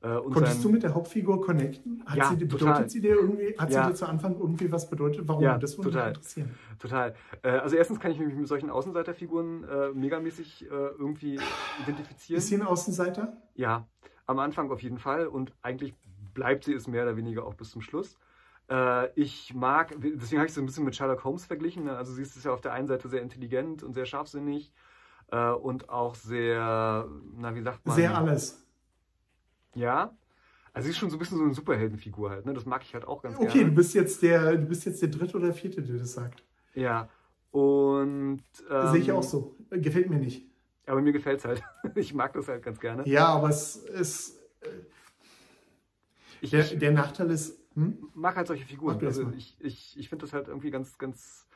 [0.03, 2.01] Äh, Konntest du mit der Hauptfigur connecten?
[2.08, 2.72] Hat Ja, sie, dir- total.
[2.74, 3.84] bedeutet sie dir irgendwie, hat Ja.
[3.84, 5.27] sie dir zu Anfang irgendwie was bedeutet?
[5.27, 5.43] Warum?
[5.43, 6.50] Ja, das würde mich interessieren.
[6.79, 7.13] Total.
[7.43, 11.39] Äh, also erstens kann ich mich mit solchen Außenseiterfiguren äh, megamäßig äh, irgendwie
[11.77, 12.39] identifizieren.
[12.39, 13.38] Ist sie ein Außenseiter?
[13.53, 13.88] Ja,
[14.25, 15.93] am Anfang auf jeden Fall und eigentlich
[16.34, 18.17] bleibt sie es mehr oder weniger auch bis zum Schluss.
[18.72, 21.84] Äh, ich mag, deswegen habe ich sie ein bisschen mit Sherlock Holmes verglichen.
[21.84, 21.96] ne?
[21.96, 24.74] Also sie ist ja auf der einen Seite sehr intelligent und sehr scharfsinnig
[25.31, 27.96] äh, und auch sehr, na wie sagt man?
[27.96, 28.65] Sehr alles.
[29.75, 30.16] Ja.
[30.74, 32.46] Also sie ist schon so ein bisschen so eine Superheldenfigur halt.
[32.46, 32.54] Ne?
[32.54, 33.72] Das mag ich halt auch ganz Okay, du gerne.
[33.72, 36.44] bist jetzt der, du bist jetzt der dritte oder vierte, der das sagt.
[36.74, 37.10] Ja.
[37.51, 39.56] Und ähm, Sehe ich auch so.
[39.70, 40.46] Gefällt mir nicht.
[40.86, 41.62] Aber mir gefällt es halt.
[41.96, 43.06] Ich mag das halt ganz gerne.
[43.08, 44.40] Ja, aber es ist.
[46.40, 47.60] Ich, Der, der Nachteil ist.
[47.74, 48.10] Hm?
[48.16, 49.00] mag halt solche Figuren.
[49.00, 51.48] du Also ich, ich, ich finde das halt irgendwie ganz, ganz,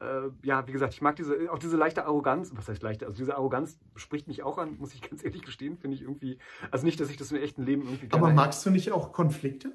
[0.00, 3.16] äh, ja, wie gesagt, ich mag diese, auch diese leichte Arroganz, was heißt leichte, also
[3.16, 6.38] diese Arroganz spricht mich auch an, muss ich ganz ehrlich gestehen, finde ich irgendwie,
[6.70, 9.72] also nicht, dass ich das im echten Leben irgendwie Aber magst du nicht auch Konflikte?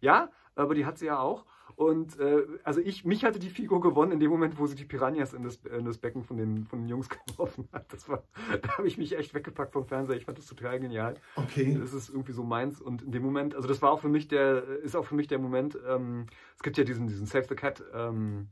[0.00, 1.46] Ja, aber die hat sie ja auch.
[1.74, 4.84] Und äh, also ich, mich hatte die Figur gewonnen in dem Moment, wo sie die
[4.84, 7.92] Piranhas in das, in das Becken von den, von den Jungs geworfen hat.
[7.92, 8.24] Das war,
[8.60, 10.16] da habe ich mich echt weggepackt vom Fernseher.
[10.16, 11.14] Ich fand das total genial.
[11.36, 11.76] Okay.
[11.80, 12.80] Das ist irgendwie so meins.
[12.80, 15.28] Und in dem Moment, also das war auch für mich der, ist auch für mich
[15.28, 18.48] der Moment, ähm, es gibt ja diesen, diesen Save the Cat, ähm,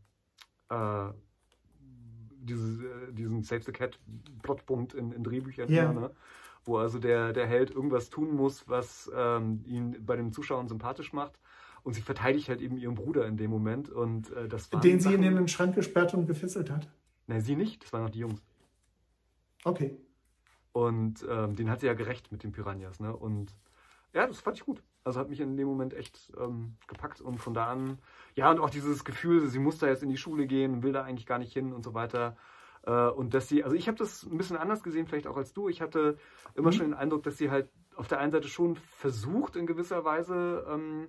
[0.70, 1.12] äh,
[2.80, 3.98] äh, diesen Save the Cat
[4.42, 5.90] Plotpunkt in, in Drehbüchern, Ja.
[5.90, 6.10] immer, ne?
[6.64, 11.12] wo also der, der Held irgendwas tun muss, was ähm, ihn bei den Zuschauern sympathisch
[11.12, 11.38] macht.
[11.82, 13.88] Und sie verteidigt halt eben ihren Bruder in dem Moment.
[13.88, 14.68] Und äh, das.
[14.68, 16.90] Den sie in den Schrank gesperrt und gefesselt hat.
[17.26, 18.42] Nein, sie nicht, das waren noch die Jungs.
[19.64, 19.96] Okay.
[20.72, 23.00] Und ähm, den hat sie ja gerecht mit den Piranhas.
[23.00, 23.16] Ne?
[23.16, 23.56] Und
[24.12, 24.82] ja, das fand ich gut.
[25.04, 27.20] Also hat mich in dem Moment echt ähm, gepackt.
[27.20, 27.98] Und von da an,
[28.34, 31.02] ja, und auch dieses Gefühl, sie muss da jetzt in die Schule gehen, will da
[31.02, 32.36] eigentlich gar nicht hin und so weiter.
[32.82, 35.52] Äh, und dass sie, also ich habe das ein bisschen anders gesehen, vielleicht auch als
[35.52, 35.68] du.
[35.68, 36.18] Ich hatte
[36.54, 36.72] immer Mhm.
[36.72, 40.66] schon den Eindruck, dass sie halt auf der einen Seite schon versucht, in gewisser Weise
[40.68, 41.08] ähm,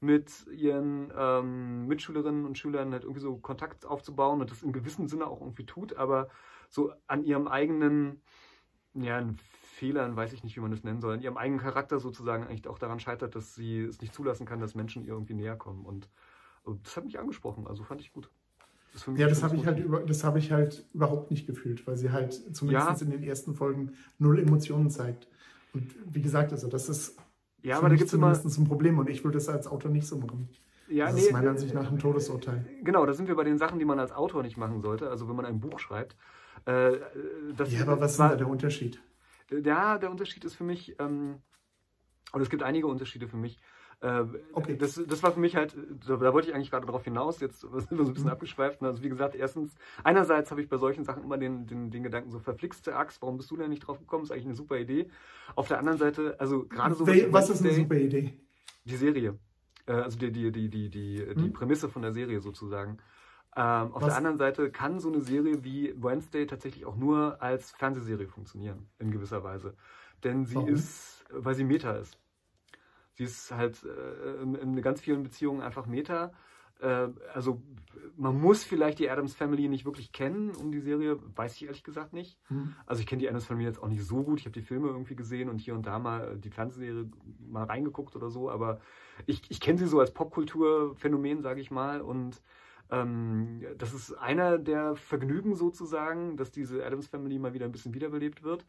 [0.00, 5.06] mit ihren ähm, Mitschülerinnen und Schülern halt irgendwie so Kontakt aufzubauen und das in gewissem
[5.06, 6.28] Sinne auch irgendwie tut, aber
[6.68, 8.20] so an ihrem eigenen,
[8.94, 9.24] ja,
[9.82, 12.68] Fehlern, weiß ich nicht, wie man das nennen soll, an ihrem eigenen Charakter sozusagen eigentlich
[12.68, 15.84] auch daran scheitert, dass sie es nicht zulassen kann, dass Menschen ihr irgendwie näher kommen.
[15.84, 16.08] Und
[16.68, 18.30] äh, das hat mich angesprochen, also fand ich gut.
[18.94, 21.84] ist mich Ja, das habe ich halt über, das habe ich halt überhaupt nicht gefühlt,
[21.84, 23.04] weil sie halt zumindest Ja.
[23.04, 25.26] in den ersten Folgen null Emotionen zeigt.
[25.74, 27.16] Und wie gesagt, also das ist
[27.64, 28.32] Ja, aber da mich gibt es immer.
[28.34, 30.48] zumindest ein Problem und ich würde es als Autor nicht so machen.
[30.88, 32.64] Ja, das nee, ist meiner äh, Ansicht nach ein Todesurteil.
[32.84, 35.10] Genau, da sind wir bei den Sachen, die man als Autor nicht machen sollte.
[35.10, 36.14] Also wenn man ein Buch schreibt.
[36.66, 36.98] Äh,
[37.56, 39.00] das Ja, aber was ist war, denn da der Unterschied?
[39.64, 41.42] Ja, der Unterschied ist für mich, ähm,
[42.32, 43.58] und es gibt einige Unterschiede für mich.
[44.00, 44.76] Äh, Okay.
[44.76, 45.76] das, das war für mich halt,
[46.08, 48.32] da, da wollte ich eigentlich gerade drauf hinaus, jetzt sind wir so ein bisschen Mhm.
[48.32, 48.82] abgeschweift.
[48.82, 52.30] Also wie gesagt, erstens, einerseits habe ich bei solchen Sachen immer den, den, den Gedanken,
[52.30, 54.24] so verflixte Axt, warum bist du denn nicht drauf gekommen?
[54.24, 55.08] Ist eigentlich eine super Idee.
[55.54, 58.40] Auf der anderen Seite, also gerade so Wel- was ist eine super Idee?
[58.84, 59.38] die Serie.
[59.86, 61.52] Äh, also die, die, die, die, die, die Hm?
[61.52, 62.98] Prämisse von der Serie sozusagen.
[63.54, 67.42] Ähm, auf Was- der anderen Seite kann so eine Serie wie Wednesday tatsächlich auch nur
[67.42, 69.74] als Fernsehserie funktionieren, in gewisser Weise.
[70.24, 70.68] Denn sie Warum?
[70.68, 72.18] ist, weil sie Meta ist.
[73.14, 76.32] Sie ist halt äh, in, in ganz vielen Beziehungen einfach Meta.
[76.80, 77.60] Äh, also
[78.16, 81.84] man muss vielleicht die Adams Family nicht wirklich kennen um die Serie, weiß ich ehrlich
[81.84, 82.38] gesagt nicht.
[82.48, 82.74] Hm.
[82.86, 84.40] Also ich kenne die Adams Family jetzt auch nicht so gut.
[84.40, 88.16] Ich habe die Filme irgendwie gesehen und hier und da mal die Fernsehserie mal reingeguckt
[88.16, 88.50] oder so.
[88.50, 88.80] Aber
[89.26, 92.00] ich, ich kenne sie so als Popkulturphänomen, sage ich mal.
[92.00, 92.40] Und
[92.92, 97.94] ähm, das ist einer der Vergnügen sozusagen, dass diese Adams Family mal wieder ein bisschen
[97.94, 98.66] wiederbelebt wird.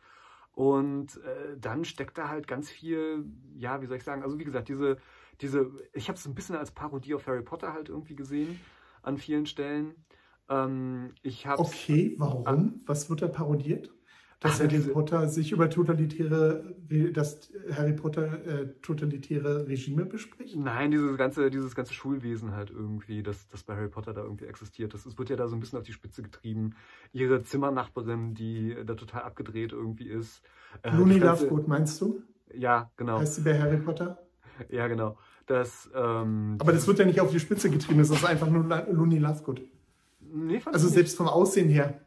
[0.54, 4.44] Und äh, dann steckt da halt ganz viel, ja, wie soll ich sagen, also wie
[4.46, 4.98] gesagt, diese,
[5.42, 8.60] diese, ich habe es ein bisschen als Parodie auf Harry Potter halt irgendwie gesehen
[9.02, 9.96] an vielen Stellen.
[10.48, 12.82] Ähm, ich habe Okay, warum?
[12.86, 13.92] Was wird da parodiert?
[14.44, 16.76] Dass Harry diese- Potter sich über totalitäre,
[17.14, 20.56] dass Harry Potter äh, totalitäre Regime bespricht?
[20.58, 24.46] Nein, dieses ganze, dieses ganze Schulwesen halt irgendwie, das, das bei Harry Potter da irgendwie
[24.46, 24.94] existiert.
[24.94, 26.76] Das, es wird ja da so ein bisschen auf die Spitze getrieben.
[27.14, 30.42] Ihre Zimmernachbarin, die da total abgedreht irgendwie ist.
[30.82, 32.22] Äh, Looney das Lovegood, meinst du?
[32.54, 33.20] Ja, genau.
[33.20, 34.20] Heißt sie bei Harry Potter?
[34.70, 35.18] Ja, genau.
[35.48, 38.64] Das, ähm, Aber das wird ja nicht auf die Spitze getrieben, das ist einfach nur
[38.92, 39.62] Looney Lovegood.
[40.22, 42.00] nee, Also selbst vom Aussehen her.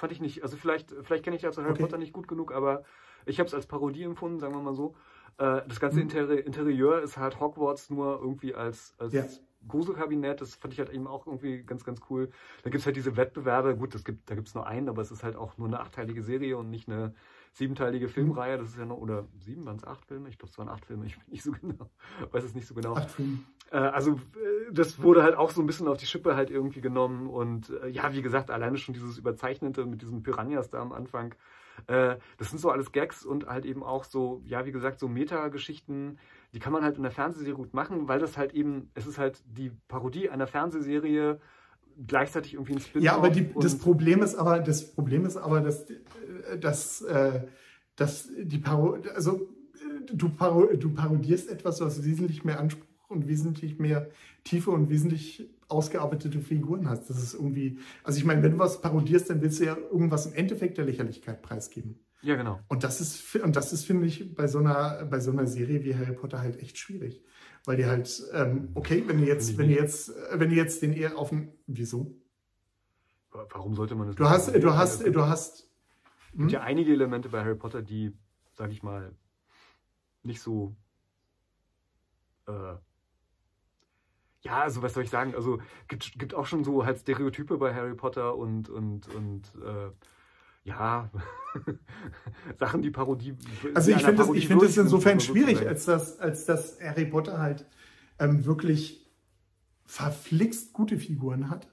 [0.00, 0.42] Fand ich nicht.
[0.42, 1.82] Also vielleicht, vielleicht kenne ich dazu Harry Okay.
[1.82, 2.82] Potter nicht gut genug, aber
[3.26, 4.94] ich habe es als Parodie empfunden, sagen wir mal so.
[5.38, 6.02] Äh, das ganze Mhm.
[6.04, 9.24] Interi Interieur ist halt Hogwarts nur irgendwie als, als Ja.
[9.68, 10.40] Gruselkabinett.
[10.40, 12.30] Das fand ich halt eben auch irgendwie ganz, ganz cool.
[12.62, 13.76] Da gibt es halt diese Wettbewerbe.
[13.76, 15.80] Gut, das gibt, da gibt es nur einen, aber es ist halt auch nur eine
[15.80, 17.14] achteilige Serie und nicht eine
[17.52, 18.58] siebenteilige Filmreihe.
[18.58, 20.28] Das ist ja noch, oder sieben, waren es acht Filme?
[20.28, 21.06] Ich glaube, es waren acht Filme.
[21.06, 21.90] Ich bin nicht so genau,
[22.30, 22.94] weiß es nicht so genau.
[22.94, 23.38] Acht Filme.
[23.70, 26.80] Äh, also äh, das wurde halt auch so ein bisschen auf die Schippe halt irgendwie
[26.80, 30.92] genommen und äh, ja, wie gesagt, alleine schon dieses Überzeichnete mit diesen Piranhas da am
[30.92, 31.34] Anfang,
[31.86, 35.08] Äh, das sind so alles Gags und halt eben auch so, ja, wie gesagt, so
[35.08, 36.18] Meta-Geschichten,
[36.52, 39.18] die kann man halt in der Fernsehserie gut machen, weil das halt eben, es ist
[39.18, 41.40] halt die Parodie einer Fernsehserie,
[42.06, 45.60] gleichzeitig irgendwie ein Spin Ja, aber die, das Problem ist aber, das Problem ist aber,
[45.60, 45.86] dass,
[46.60, 47.46] dass, äh,
[47.96, 49.48] dass die Parodie, also
[50.12, 54.08] du, paro du parodierst etwas, was wesentlich mehr Anspruch und wesentlich mehr
[54.44, 57.10] Tiefe und wesentlich ausgearbeitete Figuren hast.
[57.10, 60.26] Das ist irgendwie, also ich meine, wenn du was parodierst, dann willst du ja irgendwas
[60.26, 62.00] im Endeffekt der Lächerlichkeit preisgeben.
[62.22, 62.60] Ja, genau.
[62.68, 65.82] Und das ist, und das ist, finde ich, bei so einer, bei so einer Serie
[65.84, 67.22] wie Harry Potter halt echt schwierig.
[67.64, 70.92] Weil die halt, ähm, okay, wenn ihr jetzt, wenn ihr jetzt, wenn ihr jetzt den
[70.92, 72.16] eher auf dem, wieso?
[73.30, 75.70] Warum sollte man das Du hast, du hast, du hast.
[76.32, 76.66] Es gibt ja hm?
[76.66, 78.16] einige Elemente bei Harry Potter, die,
[78.52, 79.14] sag ich mal,
[80.22, 80.76] nicht so.
[82.46, 82.76] Äh,
[84.42, 85.34] ja, also was soll ich sagen?
[85.34, 89.90] Also gibt, gibt auch schon so halt Stereotype bei Harry Potter und, und, und äh,
[90.64, 91.10] ja,
[92.58, 93.34] Sachen, die Parodie.
[93.74, 97.66] Also ich finde es ich find insofern schwierig, als dass, als dass Harry Potter halt
[98.18, 99.10] ähm, wirklich
[99.86, 101.68] verflixt gute Figuren hat.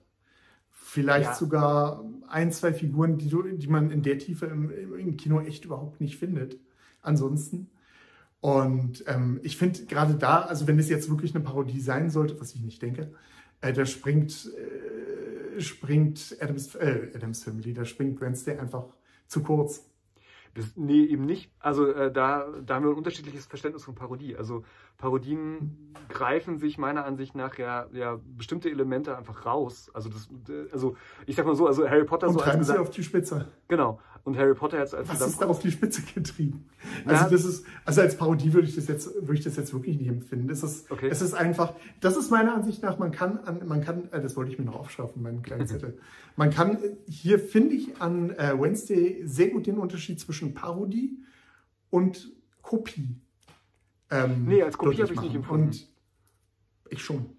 [0.72, 1.36] Vielleicht ja.
[1.36, 5.66] sogar ein, zwei Figuren, die, du, die man in der Tiefe im, im Kino echt
[5.66, 6.58] überhaupt nicht findet.
[7.02, 7.70] Ansonsten.
[8.40, 12.40] Und ähm, ich finde gerade da, also wenn es jetzt wirklich eine Parodie sein sollte,
[12.40, 13.12] was ich nicht denke,
[13.62, 15.17] äh, da springt, äh,
[15.60, 18.86] springt Adams, äh, Adams Family, da springt Wednesday einfach
[19.28, 19.86] zu kurz.
[20.54, 21.52] Das, nee, eben nicht.
[21.60, 24.36] Also äh, da, da haben wir ein unterschiedliches Verständnis von Parodie.
[24.36, 24.64] Also
[24.98, 29.92] Parodien greifen sich meiner Ansicht nach ja, ja bestimmte Elemente einfach raus.
[29.94, 30.30] Also das,
[30.72, 33.48] also ich sag mal so, also Harry Potter und so treiben sie auf die Spitze.
[33.68, 34.00] Genau.
[34.28, 36.66] Und Harry Potter jetzt als Was ist da auf die Spitze getrieben?
[37.06, 37.30] Also ja.
[37.30, 40.10] das ist, also als Parodie würde ich das jetzt, würde ich das jetzt wirklich nicht
[40.10, 40.50] empfinden.
[40.50, 41.08] Es ist, okay.
[41.10, 44.36] es ist einfach, das ist meiner Ansicht nach, man kann an, man kann, äh, das
[44.36, 45.98] wollte ich mir noch aufschreiben, meinen kleinen Zettel.
[46.36, 51.18] man kann, hier finde ich an äh, Wednesday sehr gut den Unterschied zwischen Parodie
[51.90, 53.22] und Kopie
[54.10, 55.68] ähm, nee, als Kopie habe ich nicht empfunden.
[55.68, 55.90] Und
[56.90, 57.38] ich schon.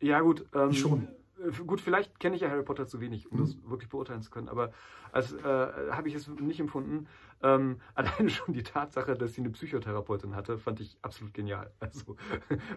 [0.00, 0.46] Ja, gut.
[0.54, 1.08] Ähm, ich schon.
[1.38, 3.42] Äh, gut, vielleicht kenne ich ja Harry Potter zu wenig, um mhm.
[3.42, 4.72] das wirklich beurteilen zu können, aber
[5.12, 7.06] als äh, habe ich es nicht empfunden.
[7.42, 11.70] Ähm, alleine schon die Tatsache, dass sie eine Psychotherapeutin hatte, fand ich absolut genial.
[11.80, 12.16] Also,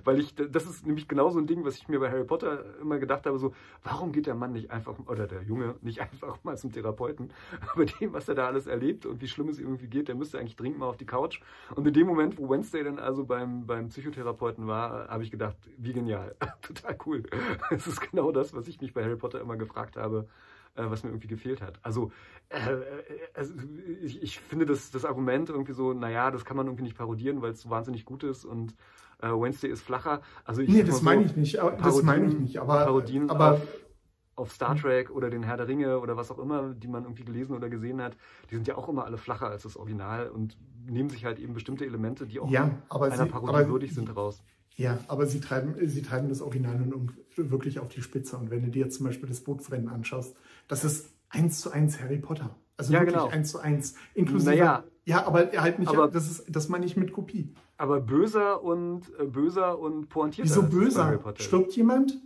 [0.05, 2.63] weil ich, das ist nämlich genau so ein Ding, was ich mir bei Harry Potter
[2.79, 6.41] immer gedacht habe: so, warum geht der Mann nicht einfach, oder der Junge nicht einfach
[6.43, 7.31] mal zum Therapeuten?
[7.75, 10.39] Bei dem, was er da alles erlebt und wie schlimm es irgendwie geht, der müsste
[10.39, 11.41] eigentlich dringend mal auf die Couch.
[11.75, 15.57] Und in dem Moment, wo Wednesday dann also beim, beim Psychotherapeuten war, habe ich gedacht,
[15.77, 16.35] wie genial.
[16.61, 17.23] Total cool.
[17.69, 20.27] Es ist genau das, was ich mich bei Harry Potter immer gefragt habe
[20.75, 21.79] äh, was mir irgendwie gefehlt hat.
[21.83, 22.11] Also,
[22.49, 22.83] äh, äh,
[23.33, 23.53] also
[24.01, 27.41] ich, ich, finde das, das Argument irgendwie so, naja, das kann man irgendwie nicht parodieren,
[27.41, 28.75] weil es so wahnsinnig gut ist und
[29.21, 30.21] äh, Wednesday ist flacher.
[30.45, 31.57] Also ich nee, das meine ich nicht.
[31.57, 32.57] Parodien, das meine ich nicht.
[32.59, 33.61] Aber, Parodien aber auf,
[34.35, 37.25] auf Star Trek oder den Herr der Ringe oder was auch immer, die man irgendwie
[37.25, 38.17] gelesen oder gesehen hat,
[38.49, 41.53] die sind ja auch immer alle flacher als das Original und nehmen sich halt eben
[41.53, 44.41] bestimmte Elemente, die auch ja, einer sie, Parodie würdig sind, raus.
[44.77, 48.37] Ja, aber sie treiben, sie treiben das Original nun wirklich auf die Spitze.
[48.37, 50.35] Und wenn du dir jetzt zum Beispiel das Bootrennen anschaust,
[50.67, 52.55] das ist eins zu eins Harry Potter.
[52.77, 53.29] Also ja, wirklich genau.
[53.29, 53.95] eins zu eins.
[54.13, 54.51] Inklusive.
[54.51, 55.89] Naja, ja, aber halt nicht.
[55.89, 57.53] Aber, das, ist, das meine ich mit Kopie.
[57.77, 60.49] Aber böser und äh, böser und pointierter.
[60.49, 61.19] Wieso böser?
[61.37, 62.17] Stirbt jemand?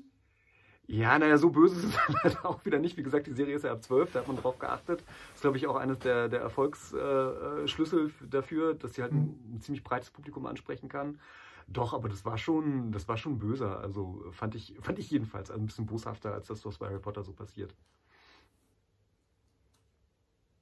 [0.87, 2.97] Ja, naja, so böse ist es halt auch wieder nicht.
[2.97, 4.99] Wie gesagt, die Serie ist ja ab 12, da hat man drauf geachtet.
[4.99, 9.55] Das ist, glaube ich, auch eines der, der Erfolgsschlüssel äh, dafür, dass sie halt ein,
[9.55, 11.19] ein, ziemlich breites Publikum ansprechen kann.
[11.67, 13.79] Doch, aber das war schon, das war schon böser.
[13.79, 16.99] Also fand ich, fand ich jedenfalls also ein bisschen boshafter als das, was bei Harry
[16.99, 17.73] Potter so passiert.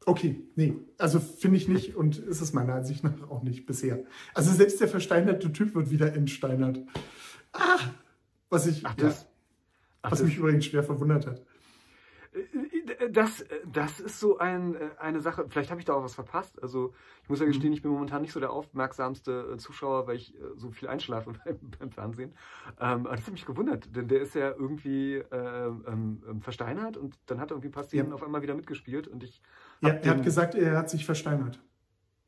[0.06, 4.04] Okay, nee, also finde ich nicht und ist es meiner Ansicht nach auch nicht bisher.
[4.34, 6.80] Also selbst der versteinerte Typ wird wieder entsteinert.
[7.54, 7.80] Ah,
[8.50, 9.24] was ich, Ach, das,
[10.04, 11.46] ja, was mich übrigens schwer verwundert hat.
[13.12, 16.62] Das, das ist so ein, eine Sache, vielleicht habe ich da auch was verpasst.
[16.62, 17.76] Also ich muss ja gestehen, mhm.
[17.76, 21.34] ich bin momentan nicht so der aufmerksamste äh, Zuschauer, weil ich äh, so viel einschlafe
[21.46, 22.34] beim, beim Fernsehen.
[22.80, 26.98] Ähm, aber das hat mich gewundert, denn der ist ja irgendwie äh, ähm, ähm, versteinert
[26.98, 28.16] und dann hat er irgendwie ein paar Szenen ja.
[28.16, 29.42] auf einmal wieder mitgespielt und ich.
[29.84, 31.60] Ja, er hat gesagt, er hat sich versteinert.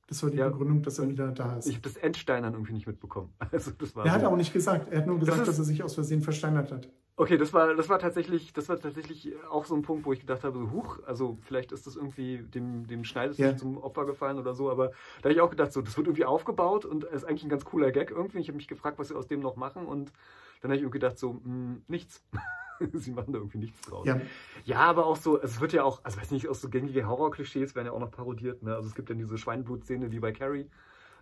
[0.08, 0.50] Das war die ja.
[0.50, 1.68] Begründung, dass er wieder da ist.
[1.68, 3.34] Ich habe das Entsteinern irgendwie nicht mitbekommen.
[3.52, 4.18] Also das war er so.
[4.18, 4.92] hat auch nicht gesagt.
[4.92, 6.90] Er hat nur gesagt, das dass er sich aus Versehen versteinert hat.
[7.18, 10.20] Okay, das war, das war tatsächlich, das war tatsächlich auch so ein Punkt, wo ich
[10.20, 13.56] gedacht habe, so, huch, also vielleicht ist das irgendwie dem, dem Schneides ja.
[13.56, 14.90] zum Opfer gefallen oder so, aber
[15.22, 17.64] da habe ich auch gedacht, so, das wird irgendwie aufgebaut und ist eigentlich ein ganz
[17.64, 18.40] cooler Gag irgendwie.
[18.40, 20.12] Ich habe mich gefragt, was sie aus dem noch machen und
[20.60, 22.22] dann habe ich irgendwie gedacht, so, mh, hm, nichts.
[22.92, 24.06] sie machen da irgendwie nichts draus.
[24.06, 24.20] Ja.
[24.66, 27.76] ja, aber auch so, es wird ja auch, also weiß nicht, auch so gängige Horror-Klischees
[27.76, 28.76] werden ja auch noch parodiert, ne?
[28.76, 30.70] Also es gibt ja diese Schweinblut-Szene wie bei Carrie,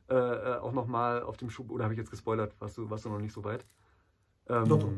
[0.09, 3.05] äh, äh auch nochmal auf dem Schub, oder habe ich jetzt gespoilert, warst du, warst
[3.05, 3.63] du noch nicht so weit?
[4.49, 4.89] Ähm, Doch.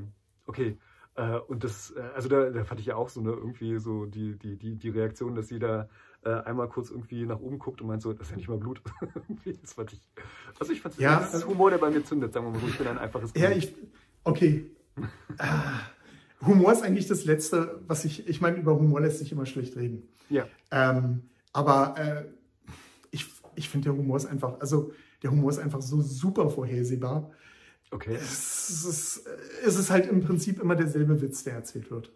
[0.46, 0.78] Okay.
[1.16, 4.06] Äh, und das, äh, also da, da fand ich ja auch so, ne, irgendwie so
[4.06, 5.88] die, die, die, die Reaktion, dass sie da
[6.26, 8.58] äh, einmal kurz irgendwie nach oben guckt und meint so, das ist ja nicht mal
[8.58, 8.82] Blut.
[9.62, 10.02] das fand ich,
[10.60, 12.68] also ich fand Ja, das ist Humor, der bei mir zündet, sagen wir mal so.
[12.68, 13.64] Ich bin ein einfaches Ja, Kind.
[13.64, 13.76] ich.
[14.24, 14.66] Okay.
[15.38, 15.80] Ah,
[16.46, 18.28] Humor ist eigentlich das Letzte, was ich.
[18.28, 20.10] Ich meine, über Humor lässt sich immer schlecht reden.
[20.30, 20.48] ja.
[20.72, 22.26] Ähm, aber äh,
[23.12, 24.60] ich, ich finde, der Humor ist einfach.
[24.60, 24.92] Also,
[25.24, 27.32] der Humor ist einfach so super vorhersehbar.
[27.96, 28.16] Okay.
[28.16, 29.28] Es ist,
[29.66, 32.12] es ist halt im Prinzip immer derselbe Witz, der erzählt wird.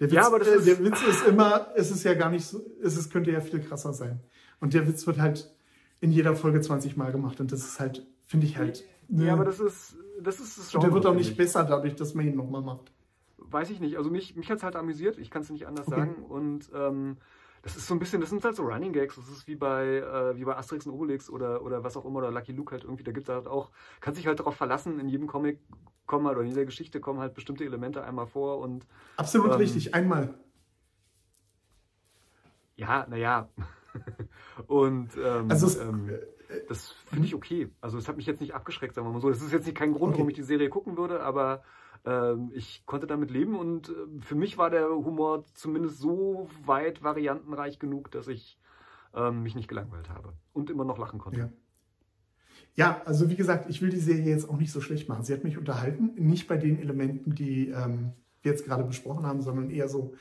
[0.00, 2.30] Der Witz, Ja, aber das äh, ist- der Witz ist immer, es ist ja gar
[2.30, 4.20] nicht so, es ist, könnte ja viel krasser sein.
[4.60, 5.50] Und der Witz wird halt
[6.00, 8.84] in jeder Folge 20 Mal gemacht und das ist halt, finde ich halt.
[9.08, 11.36] ne, Ja, aber das ist, das ist das und der wird auch nicht ich.
[11.36, 12.92] besser dadurch, dass man ihn nochmal macht.
[13.38, 13.96] Weiß ich nicht.
[13.98, 15.96] Also mich, mich hat es halt amüsiert, ich kann es nicht anders Okay.
[16.00, 16.14] sagen.
[16.24, 17.16] Und ähm,
[17.64, 19.16] das ist so ein bisschen, das sind halt so Running Gags.
[19.16, 22.18] Das ist wie bei, äh, wie bei Asterix und Obelix oder, oder was auch immer,
[22.18, 23.04] oder Lucky Luke halt irgendwie.
[23.04, 25.60] Da gibt es halt auch, kann sich halt darauf verlassen, in jedem Comic
[26.06, 29.58] kommen halt, oder in jeder Geschichte kommen halt bestimmte Elemente einmal vor und Absolut Ähm,
[29.58, 30.34] richtig, einmal.
[32.76, 33.48] ja, naja.
[34.66, 37.70] und ähm, Also es, ähm, äh, das finde ich okay.
[37.80, 39.30] Also es hat mich jetzt nicht abgeschreckt, sagen wir mal so.
[39.30, 40.32] Das ist jetzt nicht kein Grund, warum Okay.
[40.32, 41.62] ich die Serie gucken würde, aber
[42.04, 47.02] ähm, ich konnte damit leben und äh, für mich war der Humor zumindest so weit
[47.02, 48.58] variantenreich genug, dass ich
[49.14, 51.40] ähm, mich nicht gelangweilt habe und immer noch lachen konnte.
[51.40, 51.50] Ja.
[52.76, 55.22] Ja, also wie gesagt, ich will die Serie jetzt auch nicht so schlecht machen.
[55.22, 58.12] Sie hat mich unterhalten, nicht bei den Elementen, die ähm,
[58.42, 60.14] wir jetzt gerade besprochen haben, sondern eher so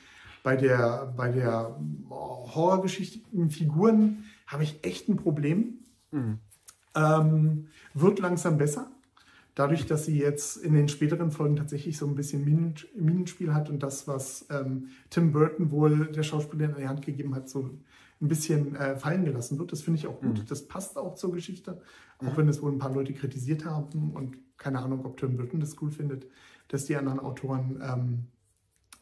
[0.44, 3.20] bei der, bei der oh, Horrorgeschichte.
[3.50, 5.80] Figuren habe ich echt ein Problem.
[6.12, 6.40] Mhm.
[6.96, 8.92] Ähm, wird langsam besser.
[9.56, 13.70] Dadurch, dass sie jetzt in den späteren Folgen tatsächlich so ein bisschen Minen, Minenspiel hat
[13.70, 17.70] und das, was ähm, Tim Burton wohl der Schauspielerin in die Hand gegeben hat, so
[18.22, 19.72] ein bisschen äh, fallen gelassen wird.
[19.72, 20.40] Das finde ich auch gut.
[20.40, 20.46] Mhm.
[20.48, 21.82] Das passt auch zur Geschichte.
[22.20, 22.38] Auch Mhm.
[22.38, 25.80] wenn es wohl ein paar Leute kritisiert haben und keine Ahnung, ob Tim Burton das
[25.82, 26.26] cool findet,
[26.70, 28.20] dass die anderen Autoren ähm,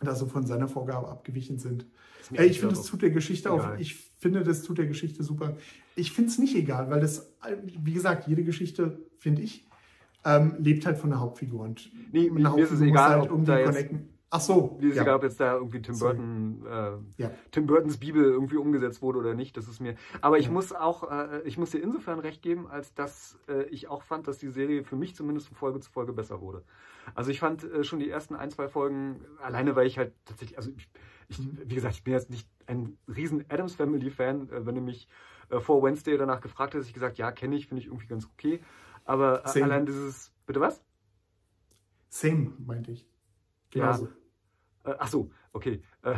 [0.01, 1.85] da so von seiner Vorgabe abgewichen sind.
[2.33, 3.77] Ey, ich finde, das tut der Geschichte auch.
[3.77, 5.55] Ich finde, das tut der Geschichte super.
[5.95, 7.31] Ich finde es nicht egal, weil das,
[7.63, 9.67] wie gesagt, jede Geschichte, finde ich,
[10.25, 11.61] ähm, lebt halt von der Hauptfigur.
[11.61, 14.07] Und Nee, mir ist es Hauptfigur musst du egal, halt ob da jetzt- connecten.
[14.33, 14.77] Ach so.
[14.79, 15.01] Mir ist ja.
[15.01, 15.99] egal, ob jetzt da irgendwie Tim.
[15.99, 17.31] Burton, äh, Ja.
[17.51, 19.57] Tim Burtons Bibel irgendwie umgesetzt wurde oder nicht.
[19.57, 19.95] Das ist mir.
[20.21, 20.51] Aber ich Ja.
[20.53, 24.29] muss auch, äh, ich muss dir insofern recht geben, als dass äh, ich auch fand,
[24.29, 26.63] dass die Serie für mich zumindest von Folge zu Folge besser wurde.
[27.13, 30.57] Also ich fand äh, schon die ersten ein, zwei Folgen, alleine weil ich halt tatsächlich,
[30.57, 30.87] also ich,
[31.27, 31.57] ich, Mhm.
[31.65, 34.49] wie gesagt, ich bin jetzt nicht ein riesen Adams Family Fan.
[34.49, 35.09] Äh, wenn du mich
[35.49, 38.25] äh, vor Wednesday danach gefragt hättest, ich gesagt, ja, kenne ich, finde ich irgendwie ganz
[38.37, 38.61] okay.
[39.05, 39.65] Aber Same.
[39.65, 40.81] allein dieses, bitte was?
[42.09, 43.07] Same, meinte ich.
[43.73, 43.85] Ja.
[43.85, 44.09] Genauso.
[44.83, 45.81] Äh, ach so, okay.
[46.03, 46.15] Äh,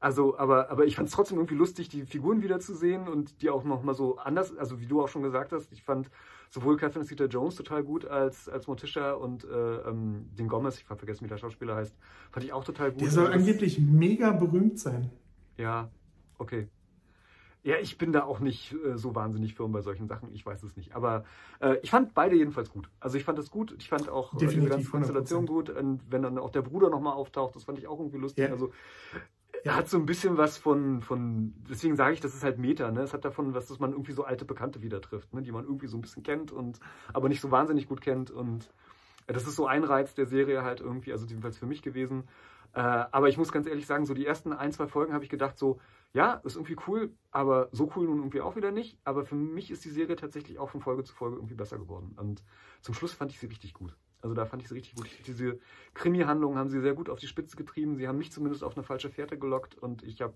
[0.00, 3.64] also, aber, aber ich fand es trotzdem irgendwie lustig, die Figuren wiederzusehen und die auch
[3.64, 6.10] nochmal so anders, also wie du auch schon gesagt hast, ich fand
[6.50, 10.88] sowohl Catherine Zeta Jones total gut als, als Morticia und äh, ähm, den Gomez, ich
[10.90, 11.96] habe vergessen, wie der Schauspieler heißt,
[12.30, 13.00] fand ich auch total gut.
[13.00, 15.10] Der soll Also angeblich mega berühmt sein.
[15.56, 15.90] Ja,
[16.38, 16.68] okay.
[17.64, 20.34] Ja, ich bin da auch nicht äh, so wahnsinnig firm bei solchen Sachen.
[20.34, 20.96] Ich weiß es nicht.
[20.96, 21.24] Aber
[21.60, 22.88] äh, ich fand beide jedenfalls gut.
[22.98, 23.74] Also ich fand das gut.
[23.78, 25.46] Ich fand auch äh, diese Definitiv, ganze Konstellation 100%.
[25.46, 25.70] gut.
[25.70, 28.46] Und wenn dann auch der Bruder nochmal auftaucht, das fand ich auch irgendwie lustig.
[28.46, 28.50] Ja.
[28.50, 28.72] Also
[29.64, 32.90] er hat so ein bisschen was von, von deswegen sage ich, das ist halt Meta.
[32.90, 33.02] Ne?
[33.02, 35.42] Es hat davon was, dass man irgendwie so alte Bekannte wieder trifft, ne?
[35.42, 36.80] die man irgendwie so ein bisschen kennt und
[37.12, 38.32] aber nicht so wahnsinnig gut kennt.
[38.32, 38.70] Und
[39.26, 42.24] das ist so ein Reiz der Serie halt irgendwie, also jedenfalls für mich gewesen.
[42.74, 45.30] Äh, aber ich muss ganz ehrlich sagen, so die ersten ein, zwei Folgen habe ich
[45.30, 45.78] gedacht, so,
[46.14, 48.98] ja, ist irgendwie cool, aber so cool nun irgendwie auch wieder nicht.
[49.04, 52.14] Aber für mich ist die Serie tatsächlich auch von Folge zu Folge irgendwie besser geworden.
[52.16, 52.42] Und
[52.80, 53.96] zum Schluss fand ich sie richtig gut.
[54.20, 55.08] Also da fand ich sie richtig gut.
[55.26, 55.58] Diese
[55.94, 57.96] Krimi-Handlungen haben sie sehr gut auf die Spitze getrieben.
[57.96, 60.34] Sie haben mich zumindest auf eine falsche Fährte gelockt und ich habe,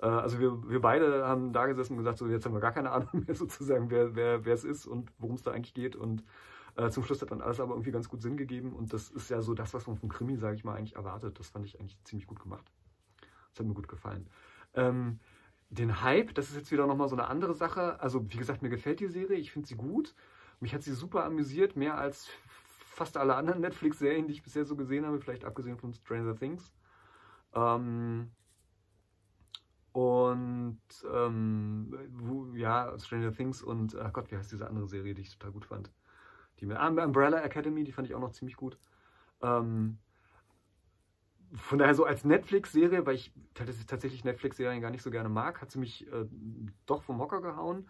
[0.00, 2.72] äh, also wir, wir beide haben da gesessen und gesagt, so jetzt haben wir gar
[2.72, 5.94] keine Ahnung mehr sozusagen, wer, wer, wer es ist und worum es da eigentlich geht.
[5.94, 6.24] Und
[6.76, 8.72] äh, zum Schluss hat dann alles aber irgendwie ganz gut Sinn gegeben.
[8.72, 11.38] Und das ist ja so das, was man vom Krimi, sage ich mal, eigentlich erwartet.
[11.38, 12.70] Das fand ich eigentlich ziemlich gut gemacht.
[13.50, 14.28] Das hat mir gut gefallen.
[14.74, 15.20] Ähm,
[15.70, 18.00] den Hype, das ist jetzt wieder nochmal so eine andere Sache.
[18.00, 20.14] Also, wie gesagt, mir gefällt die Serie, ich finde sie gut.
[20.60, 22.28] Mich hat sie super amüsiert, mehr als
[22.92, 26.72] fast alle anderen Netflix-Serien, die ich bisher so gesehen habe, vielleicht abgesehen von Stranger Things.
[27.54, 28.30] Ähm,
[29.92, 30.80] und
[31.12, 35.36] ähm, wo, ja, Stranger Things und, ach Gott, wie heißt diese andere Serie, die ich
[35.36, 35.90] total gut fand?
[36.62, 38.78] Die mit Umbrella Academy, die fand ich auch noch ziemlich gut.
[39.42, 39.98] Ähm,
[41.54, 45.60] von daher so als Netflix-Serie, weil ich tats- tatsächlich Netflix-Serien gar nicht so gerne mag,
[45.60, 46.24] hat sie mich äh,
[46.86, 47.88] doch vom Hocker gehauen.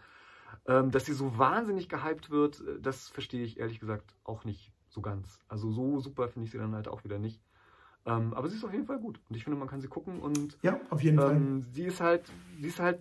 [0.65, 4.71] Ähm, dass sie so wahnsinnig gehypt wird, äh, das verstehe ich ehrlich gesagt auch nicht
[4.89, 5.43] so ganz.
[5.47, 7.39] Also so super finde ich sie dann halt auch wieder nicht.
[8.05, 10.19] Ähm, aber sie ist auf jeden Fall gut und ich finde, man kann sie gucken
[10.19, 11.35] und Ja, auf jeden Fall.
[11.35, 12.25] ähm, sie ist halt,
[12.59, 12.99] sie ist halt,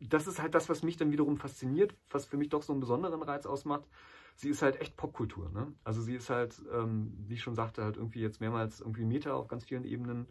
[0.00, 2.80] das ist halt das, was mich dann wiederum fasziniert, was für mich doch so einen
[2.80, 3.84] besonderen Reiz ausmacht.
[4.36, 5.50] Sie ist halt echt Popkultur.
[5.50, 5.72] Ne?
[5.82, 9.32] Also sie ist halt, ähm, wie ich schon sagte, halt irgendwie jetzt mehrmals irgendwie Meta
[9.32, 10.26] auf ganz vielen Ebenen,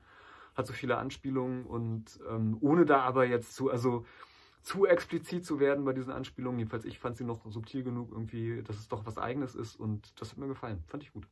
[0.55, 4.05] hat so viele Anspielungen und ähm, ohne da aber jetzt zu, also
[4.61, 6.59] zu explizit zu werden bei diesen Anspielungen.
[6.59, 10.19] Jedenfalls ich fand sie noch subtil genug irgendwie, dass es doch was Eigenes ist und
[10.21, 10.83] das hat mir gefallen.
[10.87, 11.27] Fand ich gut.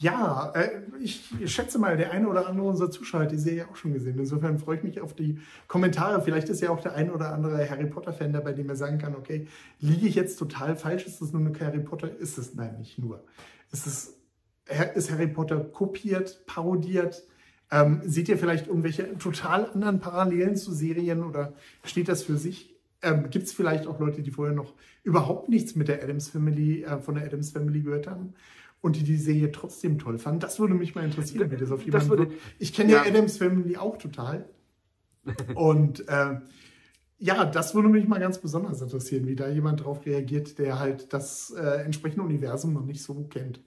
[0.00, 3.76] Ja, äh, ich schätze mal, der eine oder andere unserer Zuschauer hat die Serie auch
[3.76, 4.18] schon gesehen.
[4.18, 6.22] Insofern freue ich mich auf die Kommentare.
[6.22, 9.14] Vielleicht ist ja auch der ein oder andere Harry Potter-Fan dabei, dem er sagen kann,
[9.14, 9.46] okay,
[9.78, 11.06] liege ich jetzt total falsch?
[11.06, 12.16] Ist das nur eine Harry Potter?
[12.16, 12.54] Ist es?
[12.54, 13.22] Nein, nicht nur.
[13.72, 14.16] Ist, es,
[14.94, 17.22] ist Harry Potter kopiert, parodiert?
[17.70, 21.52] Ähm, seht ihr vielleicht irgendwelche total anderen Parallelen zu Serien oder
[21.84, 22.74] steht das für sich?
[23.02, 26.84] Ähm, Gibt es vielleicht auch Leute, die vorher noch überhaupt nichts mit der Adams Family,
[26.84, 28.32] äh, von der Adams Family gehört haben?
[28.80, 30.40] Und die die Serie trotzdem toll fanden.
[30.40, 33.04] Das würde mich mal interessieren, wie das auf jemanden würde, Ich kenne ja.
[33.04, 34.48] ja Adams Family auch total.
[35.54, 36.40] und äh,
[37.18, 41.12] ja, das würde mich mal ganz besonders interessieren, wie da jemand drauf reagiert, der halt
[41.12, 43.60] das äh, entsprechende Universum noch nicht so kennt.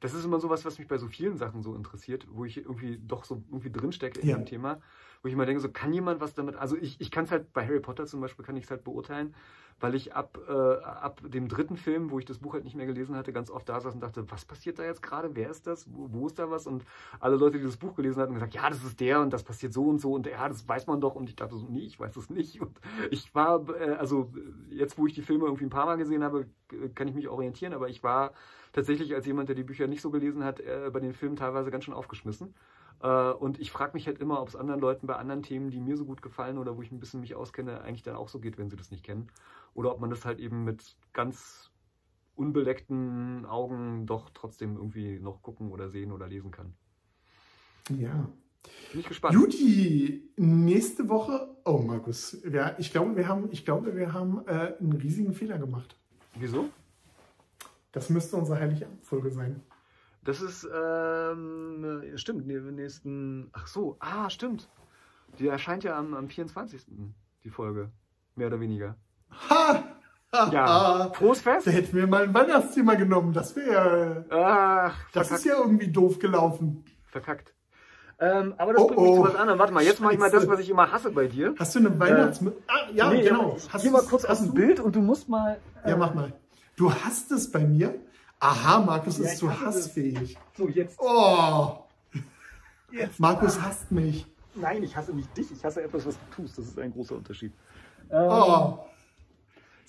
[0.00, 2.98] Das ist immer sowas, was mich bei so vielen Sachen so interessiert, wo ich irgendwie
[2.98, 4.36] doch so irgendwie drinstecke in ja.
[4.36, 4.80] dem Thema,
[5.22, 7.52] wo ich immer denke, so kann jemand was damit, also ich, ich kann es halt
[7.52, 9.34] bei Harry Potter zum Beispiel, kann ich es halt beurteilen,
[9.80, 12.86] weil ich ab, äh, ab dem dritten Film, wo ich das Buch halt nicht mehr
[12.86, 15.34] gelesen hatte, ganz oft da saß und dachte, was passiert da jetzt gerade?
[15.34, 15.86] Wer ist das?
[15.92, 16.66] Wo, wo, ist da was?
[16.66, 16.84] Und
[17.18, 19.72] alle Leute, die das Buch gelesen hatten, gesagt, ja, das ist der und das passiert
[19.72, 21.14] so und so und ja, das weiß man doch.
[21.14, 22.60] Und ich dachte so, nee, ich weiß es nicht.
[22.60, 22.78] Und
[23.10, 24.30] ich war, äh, also
[24.68, 26.46] jetzt, wo ich die Filme irgendwie ein paar Mal gesehen habe,
[26.94, 28.32] kann ich mich orientieren, aber ich war
[28.72, 31.70] tatsächlich als jemand, der die Bücher nicht so gelesen hat, äh, bei den Filmen teilweise
[31.70, 32.54] ganz schön aufgeschmissen.
[33.02, 35.80] Äh, und ich frage mich halt immer, ob es anderen Leuten bei anderen Themen, die
[35.80, 38.40] mir so gut gefallen oder wo ich ein bisschen mich auskenne, eigentlich dann auch so
[38.40, 39.30] geht, wenn sie das nicht kennen
[39.74, 41.70] oder ob man das halt eben mit ganz
[42.34, 46.74] unbeleckten Augen doch trotzdem irgendwie noch gucken oder sehen oder lesen kann.
[47.90, 48.28] Ja.
[48.92, 49.34] Bin ich gespannt.
[49.34, 51.54] Juti, nächste Woche.
[51.64, 55.58] Oh, Markus, ja, ich glaube, wir haben, ich glaube, wir haben äh, einen riesigen Fehler
[55.58, 55.96] gemacht.
[56.34, 56.68] Wieso?
[57.92, 59.62] Das müsste unsere heilige Folge sein.
[60.22, 64.68] Das ist, ähm, stimmt, nächsten, ach so, ah, stimmt.
[65.38, 66.82] Die erscheint ja am, am 24.
[67.42, 67.90] die Folge,
[68.36, 68.96] mehr oder weniger.
[69.48, 69.84] Ha!
[70.32, 71.66] Ja, frohes Fest.
[71.66, 73.32] Da hätten wir mal ein Weihnachtsthema genommen.
[73.32, 74.24] Das wäre.
[74.30, 75.32] Ach, das verkackt.
[75.32, 76.84] ist ja irgendwie doof gelaufen.
[77.06, 77.52] Verkackt.
[78.20, 79.16] Ähm, aber das oh, bringt mich oh.
[79.16, 79.58] zu was anderem.
[79.58, 81.54] Warte mal, jetzt mache ich mal das, was ich immer hasse bei dir.
[81.58, 82.42] Hast du eine Weihnachts...
[82.42, 83.56] Äh, ah, ja, nee, genau.
[83.56, 85.58] Ich hast geh mal kurz aus dem Bild und du musst mal...
[85.84, 86.32] Äh, ja, mach mal.
[86.76, 87.94] Du hast es bei mir?
[88.38, 90.36] Aha, Markus ja, ist zu hassfähig.
[90.56, 90.98] So, jetzt.
[91.00, 91.78] Oh.
[92.92, 93.18] Jetzt.
[93.18, 93.68] Markus ah.
[93.68, 94.26] hasst mich.
[94.54, 95.50] Nein, ich hasse nicht dich.
[95.50, 96.58] Ich hasse etwas, was du tust.
[96.58, 97.54] Das ist ein großer Unterschied.
[98.10, 98.78] Ähm, oh.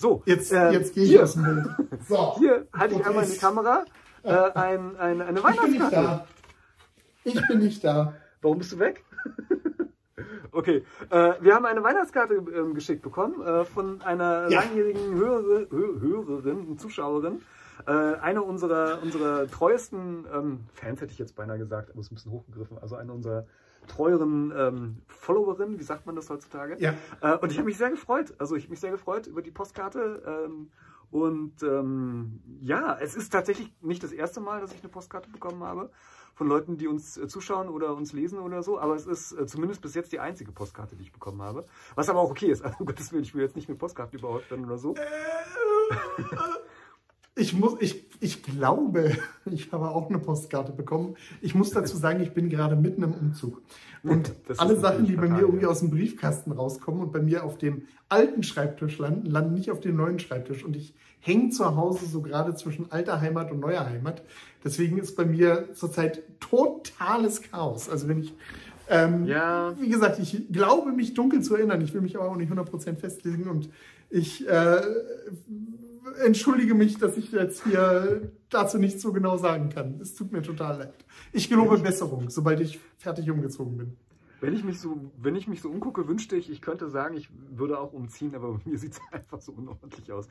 [0.01, 1.23] So, jetzt, äh, jetzt gehe ich hier.
[1.23, 1.67] aus dem Bild.
[2.09, 2.35] So.
[2.39, 3.85] Hier halte ich einmal in die Kamera
[4.23, 6.23] äh, ein, ein, eine Weihnachtskarte.
[7.23, 8.15] Ich, ich bin nicht da.
[8.41, 9.05] Warum bist du weg?
[10.51, 14.61] okay, äh, wir haben eine Weihnachtskarte äh, geschickt bekommen äh, von einer ja.
[14.61, 17.43] langjährigen Hörer, Hörerin und Zuschauerin.
[17.85, 22.11] Äh, eine unserer, unserer treuesten ähm, Fans, hätte ich jetzt beinahe gesagt, aber es ist
[22.11, 22.79] ein bisschen hochgegriffen.
[22.79, 23.45] Also eine unserer
[23.87, 26.77] treueren ähm, Followerin, wie sagt man das heutzutage?
[26.79, 26.93] Ja.
[27.21, 28.33] Äh, und ich habe mich sehr gefreut.
[28.37, 30.23] Also ich habe mich sehr gefreut über die Postkarte.
[30.45, 30.71] Ähm,
[31.11, 35.63] und ähm, ja, es ist tatsächlich nicht das erste Mal, dass ich eine Postkarte bekommen
[35.63, 35.89] habe
[36.35, 38.79] von Leuten, die uns äh, zuschauen oder uns lesen oder so.
[38.79, 41.65] Aber es ist äh, zumindest bis jetzt die einzige Postkarte, die ich bekommen habe.
[41.95, 42.63] Was aber auch okay ist.
[42.71, 44.95] Also, um Gottes Willen, ich will jetzt nicht mit Postkarten überhaupt werden oder so.
[47.41, 49.17] Ich muss, ich, ich glaube,
[49.51, 51.15] ich habe auch eine Postkarte bekommen.
[51.41, 53.63] Ich muss dazu sagen, ich bin gerade mitten im Umzug.
[54.03, 57.57] Und alle Sachen, die bei mir irgendwie aus dem Briefkasten rauskommen und bei mir auf
[57.57, 60.63] dem alten Schreibtisch landen, landen nicht auf dem neuen Schreibtisch.
[60.63, 64.21] Und ich hänge zu Hause so gerade zwischen alter Heimat und neuer Heimat.
[64.63, 67.89] Deswegen ist bei mir zurzeit totales Chaos.
[67.89, 68.33] Also wenn ich
[68.87, 69.73] ähm, ja.
[69.79, 71.79] Wie gesagt, ich glaube mich dunkel zu erinnern.
[71.81, 73.69] Ich will mich aber auch nicht 100% festlegen und
[74.09, 74.81] ich äh,
[76.23, 79.99] entschuldige mich, dass ich jetzt hier dazu nicht so genau sagen kann.
[80.01, 81.05] Es tut mir total leid.
[81.33, 83.97] Ich gelobe Besserung, sobald ich fertig umgezogen bin.
[84.41, 87.29] Wenn ich mich so, wenn ich mich so umgucke, wünschte ich, ich könnte sagen, ich
[87.51, 90.27] würde auch umziehen, aber mir sieht es einfach so unordentlich aus.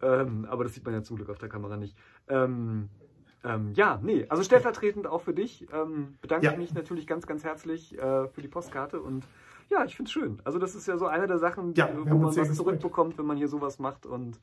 [0.00, 1.94] Ähm, aber das sieht man ja zum Glück auf der Kamera nicht.
[2.28, 2.88] Ähm,
[3.44, 6.52] ähm, ja, nee, also stellvertretend auch für dich ähm, bedanke ja.
[6.52, 9.26] ich mich natürlich ganz, ganz herzlich äh, für die Postkarte und
[9.70, 10.40] ja, ich finde es schön.
[10.44, 13.36] Also das ist ja so eine der Sachen, ja, wo man was zurückbekommt, wenn man
[13.36, 14.40] hier sowas macht und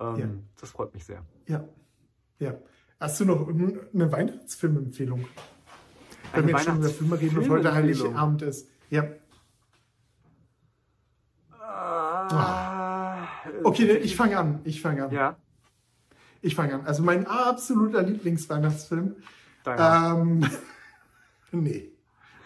[0.00, 0.26] ähm, ja.
[0.60, 1.24] Das freut mich sehr.
[1.46, 1.64] Ja.
[2.38, 2.54] ja.
[3.00, 5.26] Hast du noch eine Weihnachtsfilmempfehlung?
[6.32, 8.68] Wenn wir jetzt schon über Filme reden und heute Heiligabend ist.
[8.90, 9.04] Ja.
[11.60, 13.26] Ah,
[13.62, 13.68] oh.
[13.68, 14.60] Okay, ich fange an.
[14.64, 15.12] Ich fange an.
[15.12, 15.36] Ja.
[16.40, 16.86] Ich fange an.
[16.86, 19.16] Also mein absoluter Lieblingsweihnachtsfilm.
[19.66, 20.46] Ähm,
[21.52, 21.92] nee,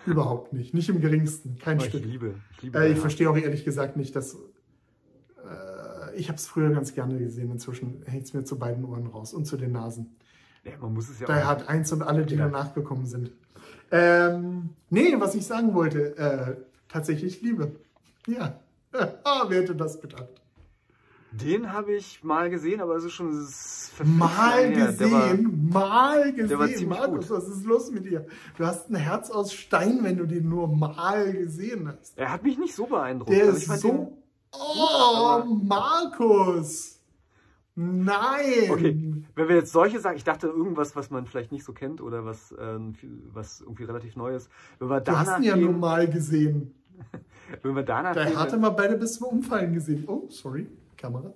[0.06, 0.74] überhaupt nicht.
[0.74, 1.58] Nicht im geringsten.
[1.58, 2.00] Kein oh, Stück.
[2.00, 2.34] Ich liebe.
[2.56, 4.36] Ich, liebe äh, ich verstehe auch ehrlich gesagt nicht, dass
[6.18, 7.50] ich habe es früher ganz gerne gesehen.
[7.50, 10.16] Inzwischen hängt es mir zu beiden Ohren raus und zu den Nasen.
[10.64, 12.44] Ja, man muss es ja Daher hat eins und alle, die Ja.
[12.44, 13.30] danach gekommen sind.
[13.90, 16.56] Ähm, nee, was ich sagen wollte, äh,
[16.88, 17.72] tatsächlich Liebe.
[18.26, 18.58] Ja.
[19.24, 20.28] Ah, wer hätte das gedacht?
[21.30, 24.72] Den habe ich mal gesehen, aber es ist schon s- verflixt Mal.
[24.72, 26.58] Der war- gesehen, mal gesehen.
[26.58, 27.36] war ziemlich Markus, gut.
[27.36, 28.26] was ist los mit dir?
[28.56, 32.16] Du hast ein Herz aus Stein, wenn du den nur mal gesehen hast.
[32.16, 33.30] Er hat mich nicht so beeindruckt.
[33.30, 34.17] Der Also ist so.
[34.60, 36.98] Oh, Markus!
[37.80, 38.70] Nein!
[38.70, 42.00] Okay, wenn wir jetzt solche sagen, ich dachte irgendwas, was man vielleicht nicht so kennt
[42.00, 42.94] oder was, ähm,
[43.32, 44.50] was irgendwie relativ neu ist.
[44.80, 46.74] Wenn wir Du hast ihn ja gehen, mal gesehen.
[47.62, 50.02] wenn wir danach Da gehen, hatte mal beide bis zum Umfallen gesehen.
[50.08, 51.32] Oh, sorry, Kamera.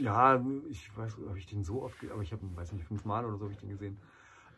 [0.00, 3.36] Ja, ich weiß, habe ich den so oft, aber ich habe, weiß nicht, fünfmal oder
[3.36, 3.96] so habe ich den gesehen.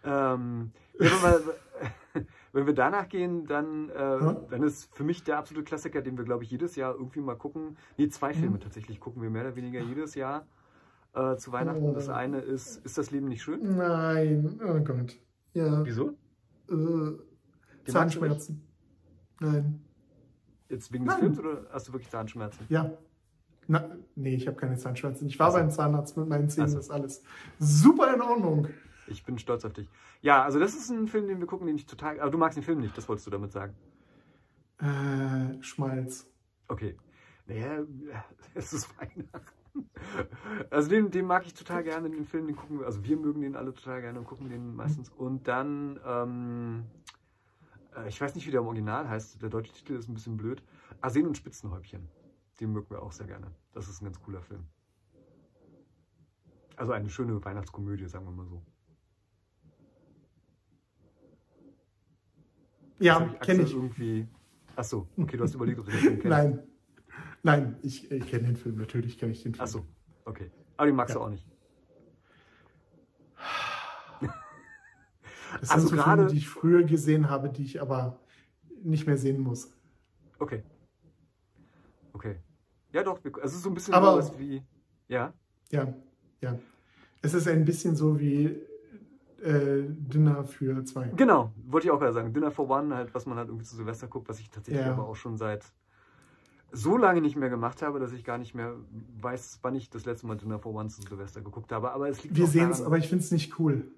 [0.04, 1.42] Ähm, wenn, wir,
[2.52, 4.32] wenn wir danach gehen, dann, äh, Ja.
[4.50, 7.36] dann ist für mich der absolute Klassiker, den wir, glaube ich, jedes Jahr irgendwie mal
[7.36, 7.76] gucken.
[7.96, 8.38] Nee, zwei Mhm.
[8.38, 10.46] Filme tatsächlich gucken wir mehr oder weniger jedes Jahr
[11.14, 11.94] äh, zu Weihnachten.
[11.94, 12.12] Das Oh.
[12.12, 13.76] eine ist, ist das Leben nicht schön?
[13.76, 15.18] Nein, oh Gott.
[15.54, 15.84] Ja.
[15.84, 16.10] Wieso?
[16.70, 17.12] Äh,
[17.90, 18.62] Zahnschmerzen.
[19.40, 19.80] Nein.
[20.68, 21.20] Jetzt wegen des Nein.
[21.34, 22.66] Films oder hast du wirklich Zahnschmerzen?
[22.68, 22.92] Ja.
[23.66, 23.84] Na,
[24.16, 25.26] nee, ich habe keine Zahnschmerzen.
[25.26, 25.58] Ich war Ach so.
[25.58, 26.76] beim Zahnarzt mit meinen Zähnen, Ach so.
[26.76, 27.22] das ist alles
[27.58, 28.68] super in Ordnung.
[29.08, 29.88] Ich bin stolz auf dich.
[30.20, 32.20] Ja, also das ist ein Film, den wir gucken, den ich total.
[32.20, 33.74] Aber du magst den Film nicht, das wolltest du damit sagen.
[34.78, 36.30] Äh, Schmalz.
[36.68, 36.96] Okay.
[37.46, 37.84] Naja,
[38.54, 39.58] es ist Weihnachten.
[40.70, 43.42] Also den, den mag ich total gerne, den Film, den gucken wir, also wir mögen
[43.42, 45.08] den alle total gerne und gucken den meistens.
[45.08, 46.84] Und dann, ähm,
[47.96, 50.36] äh, ich weiß nicht, wie der im Original heißt, der deutsche Titel ist ein bisschen
[50.36, 50.62] blöd.
[51.00, 52.08] Arsen und Spitzenhäubchen.
[52.60, 53.52] Den mögen wir auch sehr gerne.
[53.72, 54.64] Das ist ein ganz cooler Film.
[56.76, 58.62] Also eine schöne Weihnachtskomödie, sagen wir mal so.
[62.98, 63.72] Ja, kenne ich.
[63.74, 64.26] Irgendwie.
[64.76, 66.28] Achso, okay, du hast überlegt, ob du den Film kennst.
[66.28, 66.62] Nein.
[67.42, 68.76] Nein, ich, ich kenne den Film.
[68.76, 69.62] Natürlich kenne ich den Film.
[69.62, 69.84] Achso,
[70.24, 70.50] okay.
[70.76, 71.20] Aber den magst Ja.
[71.20, 71.46] du auch nicht.
[75.60, 78.20] Das Also sind so gerade- Filme, die ich früher gesehen habe, die ich aber
[78.82, 79.72] nicht mehr sehen muss.
[80.38, 80.62] Okay.
[82.12, 82.36] Okay.
[82.92, 84.62] Ja, doch, also so ein bisschen Aber- sowas wie.
[85.08, 85.32] Ja.
[85.70, 85.92] Ja,
[86.40, 86.58] ja.
[87.22, 88.56] Es ist ein bisschen so wie
[89.42, 91.08] äh, Dinner für zwei.
[91.16, 92.32] Genau, wollte ich auch gerade sagen.
[92.32, 94.92] Dinner for One, halt, was man halt irgendwie zu Silvester guckt, was ich tatsächlich Ja.
[94.92, 95.64] aber auch schon seit
[96.70, 98.74] so lange nicht mehr gemacht habe, dass ich gar nicht mehr
[99.22, 101.92] weiß, wann ich das letzte Mal Dinner for One zu Silvester geguckt habe.
[101.92, 103.90] Aber es liegt Wir sehen es, aber ich finde es nicht cool.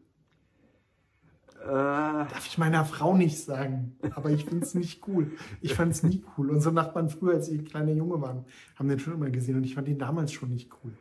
[1.62, 3.97] Äh, Darf ich meiner Frau nicht sagen.
[4.14, 5.32] Aber ich finde es nicht cool.
[5.61, 6.51] Ich fand es nie cool.
[6.51, 8.45] Unsere Nachbarn früher, als sie kleine Junge waren,
[8.76, 10.93] haben den schon immer gesehen und ich fand ihn damals schon nicht cool.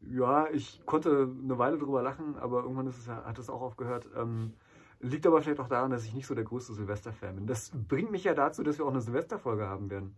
[0.00, 4.08] Ja, ich konnte eine Weile drüber lachen, aber irgendwann ist es, hat es auch aufgehört.
[4.16, 4.52] Ähm,
[5.00, 7.46] liegt aber vielleicht auch daran, dass ich nicht so der größte Silvester-Fan bin.
[7.46, 10.14] Das bringt mich ja dazu, dass wir auch eine Silvesterfolge haben werden.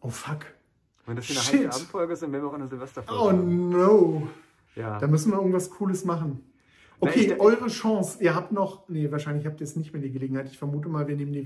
[0.00, 0.40] Oh fuck.
[1.06, 1.54] Wenn das hier eine Shit.
[1.60, 3.68] Heiligabendfolge ist, dann werden wir auch eine Silvesterfolge Oh haben.
[3.70, 4.28] no.
[4.74, 4.98] Ja.
[4.98, 6.44] Da müssen wir irgendwas Cooles machen.
[7.00, 8.22] Na, Okay, ich- eure Chance.
[8.22, 10.46] Ihr habt noch, nee, wahrscheinlich habt ihr es nicht mehr die Gelegenheit.
[10.46, 11.44] Ich vermute mal, wir nehmen die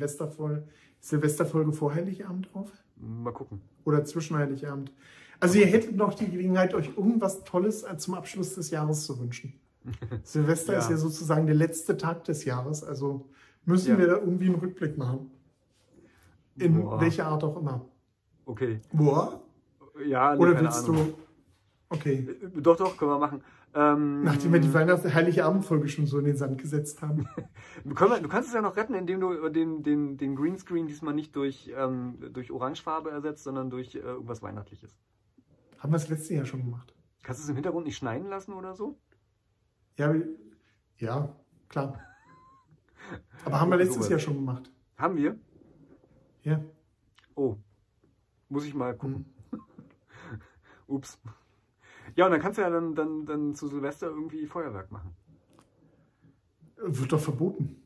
[1.01, 2.71] Silvesterfolge vor Heiligabend auf.
[2.97, 3.63] Mal gucken.
[3.85, 4.93] Oder zwischen Heiligabend.
[5.41, 9.19] Also ihr hättet noch die Gelegenheit, euch irgendwas Tolles äh, zum Abschluss des Jahres zu
[9.21, 9.55] wünschen.
[10.25, 10.79] Silvester Ja.
[10.81, 13.29] ist ja sozusagen der letzte Tag des Jahres, also
[13.65, 13.99] müssen Ja.
[13.99, 15.31] wir da irgendwie einen Rückblick machen.
[16.59, 17.01] In Boah.
[17.01, 17.85] welcher Art auch immer.
[18.47, 18.81] Okay.
[18.93, 19.41] Boah?
[20.07, 21.09] Ja, nee, Oder willst Ahnung.
[21.09, 21.15] du.
[21.91, 22.29] Okay.
[22.43, 23.43] Äh, Doch, doch, können wir machen.
[23.75, 27.29] Ähm, Nachdem wir die Weihnachts Heilige Abendfolge schon so in den Sand gesetzt haben.
[27.85, 31.71] du kannst es ja noch retten, indem du den, den, den Greenscreen diesmal nicht durch,
[31.77, 34.97] ähm, durch Orangefarbe ersetzt, sondern durch äh, irgendwas Weihnachtliches.
[35.87, 36.93] Haben wir das letzte Jahr schon gemacht.
[37.23, 38.99] Kannst du es im Hintergrund nicht schneiden lassen oder so?
[39.97, 40.13] Ja,
[40.99, 41.33] ja,
[41.69, 42.01] klar.
[43.45, 44.09] Aber haben wir letztes.
[44.09, 44.69] Jahr schon gemacht.
[44.99, 45.39] Haben wir?
[46.43, 46.61] Ja.
[47.37, 47.57] Oh.
[48.49, 49.33] Muss ich mal gucken.
[49.53, 49.61] Hm.
[50.89, 51.21] Ups.
[52.17, 55.15] Ja, und dann kannst du ja dann, dann, dann zu Silvester irgendwie Feuerwerk machen.
[56.79, 57.81] Wird doch verboten.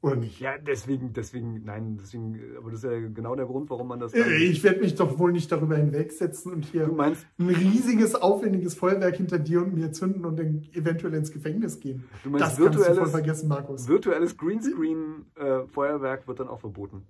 [0.00, 0.38] Oder nicht?
[0.38, 3.98] Ja, deswegen, deswegen, nein, deswegen, äh, aber das ist ja genau der Grund, warum man
[3.98, 4.14] das.
[4.14, 9.16] Äh, Ich werde mich doch wohl nicht darüber hinwegsetzen und hier ein riesiges, aufwendiges Feuerwerk
[9.16, 12.04] hinter dir und mir zünden und dann eventuell ins Gefängnis gehen.
[12.22, 13.88] Du meinst das kannst du voll virtuelles- vergessen, Markus.
[13.88, 17.02] virtuelles Greenscreen-Feuerwerk wird dann auch verboten.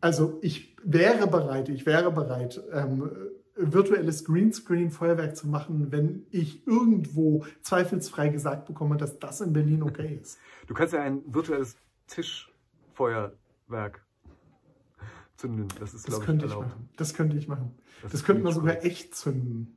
[0.00, 3.10] Also ich wäre bereit, ich wäre bereit, ähm,
[3.56, 10.18] virtuelles Greenscreen-Feuerwerk zu machen, wenn ich irgendwo zweifelsfrei gesagt bekomme, dass das in Berlin okay
[10.22, 10.38] ist.
[10.68, 11.76] Du kannst ja ein virtuelles
[12.08, 14.04] Tischfeuerwerk
[15.36, 15.68] zünden.
[15.78, 16.68] Das ist, Das glaube ich, könnte ich erlaubt.
[16.68, 16.88] machen.
[16.96, 17.78] Das könnte ich machen.
[18.02, 19.76] Das Das könnte man sogar echt zünden.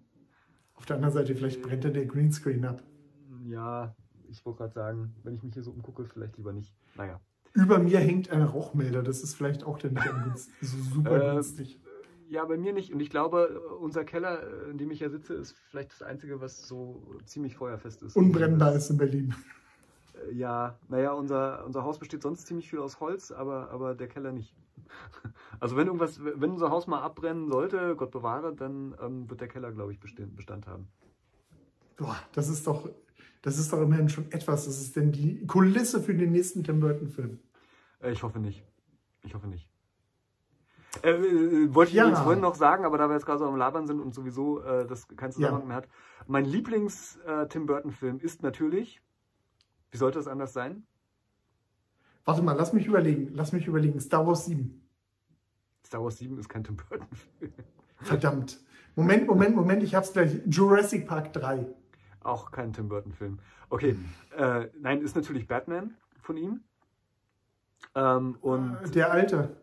[0.74, 2.82] Auf der anderen Seite, vielleicht brennt dann der Greenscreen ab.
[3.46, 3.96] Ja,
[4.30, 6.74] ich wollte gerade sagen, wenn ich mich hier so umgucke, vielleicht lieber nicht.
[6.96, 7.22] Naja.
[7.54, 9.04] Über mir hängt ein Rauchmelder.
[9.04, 11.80] Das ist vielleicht auch dann nicht so super Äh, günstig.
[12.30, 12.94] Ja, bei mir nicht.
[12.94, 16.66] Und ich glaube, unser Keller, in dem ich ja sitze, ist vielleicht das Einzige, was
[16.66, 18.16] so ziemlich feuerfest ist.
[18.16, 19.36] Unbrennbar ist in Berlin.
[20.32, 24.32] Ja, naja, unser, unser Haus besteht sonst ziemlich viel aus Holz, aber, aber der Keller
[24.32, 24.56] nicht.
[25.60, 29.48] Also wenn irgendwas, wenn unser Haus mal abbrennen sollte, Gott bewahre, dann ähm, wird der
[29.48, 30.88] Keller, glaube ich, Bestand, Bestand haben.
[31.98, 32.90] Boah, das ist doch,
[33.44, 34.66] das ist doch immerhin schon etwas.
[34.66, 37.40] Das ist denn die Kulisse für den nächsten Tim Burton-Film.
[38.00, 38.64] Äh, ich hoffe nicht.
[39.24, 39.70] Ich hoffe nicht.
[41.04, 42.04] Äh, äh, wollte ich ja.
[42.04, 44.62] übrigens vorhin noch sagen, aber da wir jetzt gerade so am Labern sind und sowieso
[44.62, 45.68] äh, das keinen Zusammenhang ja.
[45.68, 45.88] mehr hat.
[46.28, 49.02] Mein Lieblings-Tim äh, Burton-Film ist natürlich,
[49.92, 50.84] wie sollte es anders sein?
[52.26, 53.32] Warte mal, lass mich überlegen.
[53.34, 54.00] Lass mich überlegen.
[54.00, 54.82] Star Wars 7.
[55.86, 57.54] Star Wars 7 ist kein Tim Burton-Film.
[57.98, 58.60] Verdammt.
[58.96, 60.42] Moment, Moment, Moment, ich hab's gleich.
[60.46, 61.66] Jurassic Park 3.
[62.22, 63.40] Auch kein Tim Burton-Film.
[63.70, 63.98] Okay,
[64.38, 66.62] äh, nein, ist natürlich Batman von ihm.
[67.96, 69.58] Ähm, und der Alte.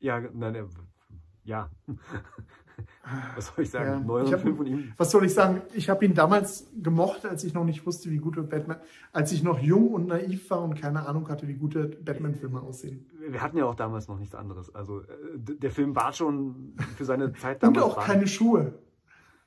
[0.00, 0.68] Ja, nein, der,
[1.44, 1.70] ja.
[3.36, 3.90] Was soll ich sagen?
[3.90, 4.92] Ja, Neueren Film von ihm.
[4.96, 5.62] Was soll ich sagen?
[5.74, 8.78] Ich habe ihn damals gemocht, als ich noch nicht wusste, wie gute Batman,
[9.12, 13.06] als ich noch jung und naiv war und keine Ahnung hatte, wie gute Batman-Filme aussehen.
[13.28, 14.74] Wir hatten ja auch damals noch nichts anderes.
[14.74, 15.04] Also äh,
[15.36, 17.84] der Film war schon für seine Zeit damals.
[17.84, 18.74] und auch keine Schuhe.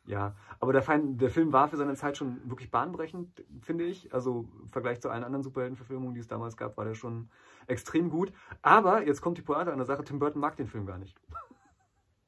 [0.05, 4.13] Ja, aber der, Fein, der Film war für seine Zeit schon wirklich bahnbrechend, finde ich.
[4.13, 7.29] Also im Vergleich zu allen anderen Superheldenverfilmungen, die es damals gab, war der schon
[7.67, 8.33] extrem gut.
[8.61, 11.17] Aber jetzt kommt die Pointe an der Sache, Tim Burton mag den Film gar nicht.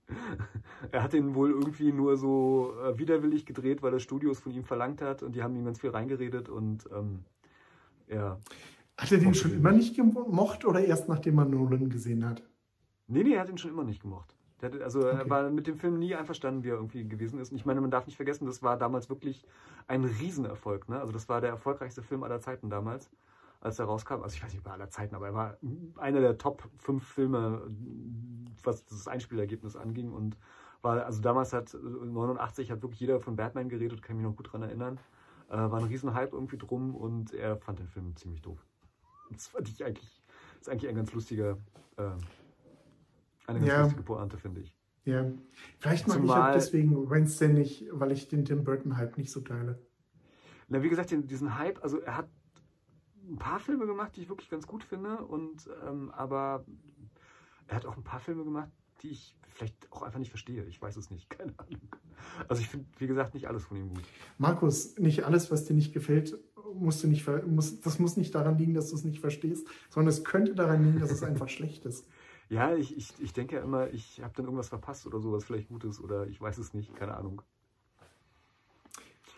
[0.91, 4.51] er hat den wohl irgendwie nur so äh, widerwillig gedreht, weil das Studio es von
[4.51, 7.25] ihm verlangt hat und die haben ihm ganz viel reingeredet und ähm,
[8.07, 8.39] ja.
[8.97, 12.43] Hat er den schon immer nicht gemocht oder erst nachdem man Nolan gesehen hat?
[13.07, 14.35] Nee, nee, er hat ihn schon immer nicht gemocht.
[14.61, 15.17] Hat, also okay.
[15.17, 17.51] er war mit dem Film nie einverstanden, wie er irgendwie gewesen ist.
[17.51, 19.45] Und ich meine, man darf nicht vergessen, das war damals wirklich
[19.87, 20.87] ein Riesenerfolg.
[20.87, 20.99] Ne?
[20.99, 23.09] Also das war der erfolgreichste Film aller Zeiten damals
[23.65, 24.21] als er rauskam.
[24.21, 25.57] Also ich weiß nicht über aller Zeiten, aber er war
[25.97, 27.63] einer der Top 5 Filme,
[28.63, 30.11] was das Einspielergebnis anging.
[30.11, 30.37] Und
[30.81, 34.47] war, also damals hat 89 hat wirklich jeder von Batman geredet, kann mich noch gut
[34.47, 34.99] daran erinnern.
[35.49, 38.63] Äh, war ein Riesenhype irgendwie drum und er fand den Film ziemlich doof.
[39.31, 40.23] Das fand ich eigentlich,
[40.61, 41.57] ist eigentlich ein ganz lustiger,
[41.97, 42.03] äh,
[43.47, 43.81] eine ganz ja.
[43.81, 44.77] lustige Pointe, finde ich.
[45.05, 45.25] Ja,
[45.79, 49.31] vielleicht mag Zumal, ich auch deswegen Wednesday nicht, weil ich den Tim Burton Hype nicht
[49.31, 49.79] so teile.
[50.67, 52.29] Na, wie gesagt, diesen Hype, also er hat
[53.29, 56.65] ein paar Filme gemacht, die ich wirklich ganz gut finde, und ähm, aber
[57.67, 58.69] er hat auch ein paar Filme gemacht,
[59.01, 60.65] die ich vielleicht auch einfach nicht verstehe.
[60.65, 61.95] Ich weiß es nicht, keine Ahnung.
[62.47, 64.03] Also ich finde, wie gesagt, nicht alles von ihm gut.
[64.37, 66.37] Markus, nicht alles, was dir nicht gefällt,
[66.73, 70.09] musst du nicht, muss, das muss nicht daran liegen, dass du es nicht verstehst, sondern
[70.09, 72.07] es könnte daran liegen, dass es einfach schlecht ist.
[72.49, 75.45] Ja, ich, ich, ich denke ja immer, ich habe dann irgendwas verpasst oder so, was
[75.45, 77.41] vielleicht gut ist oder ich weiß es nicht, keine Ahnung.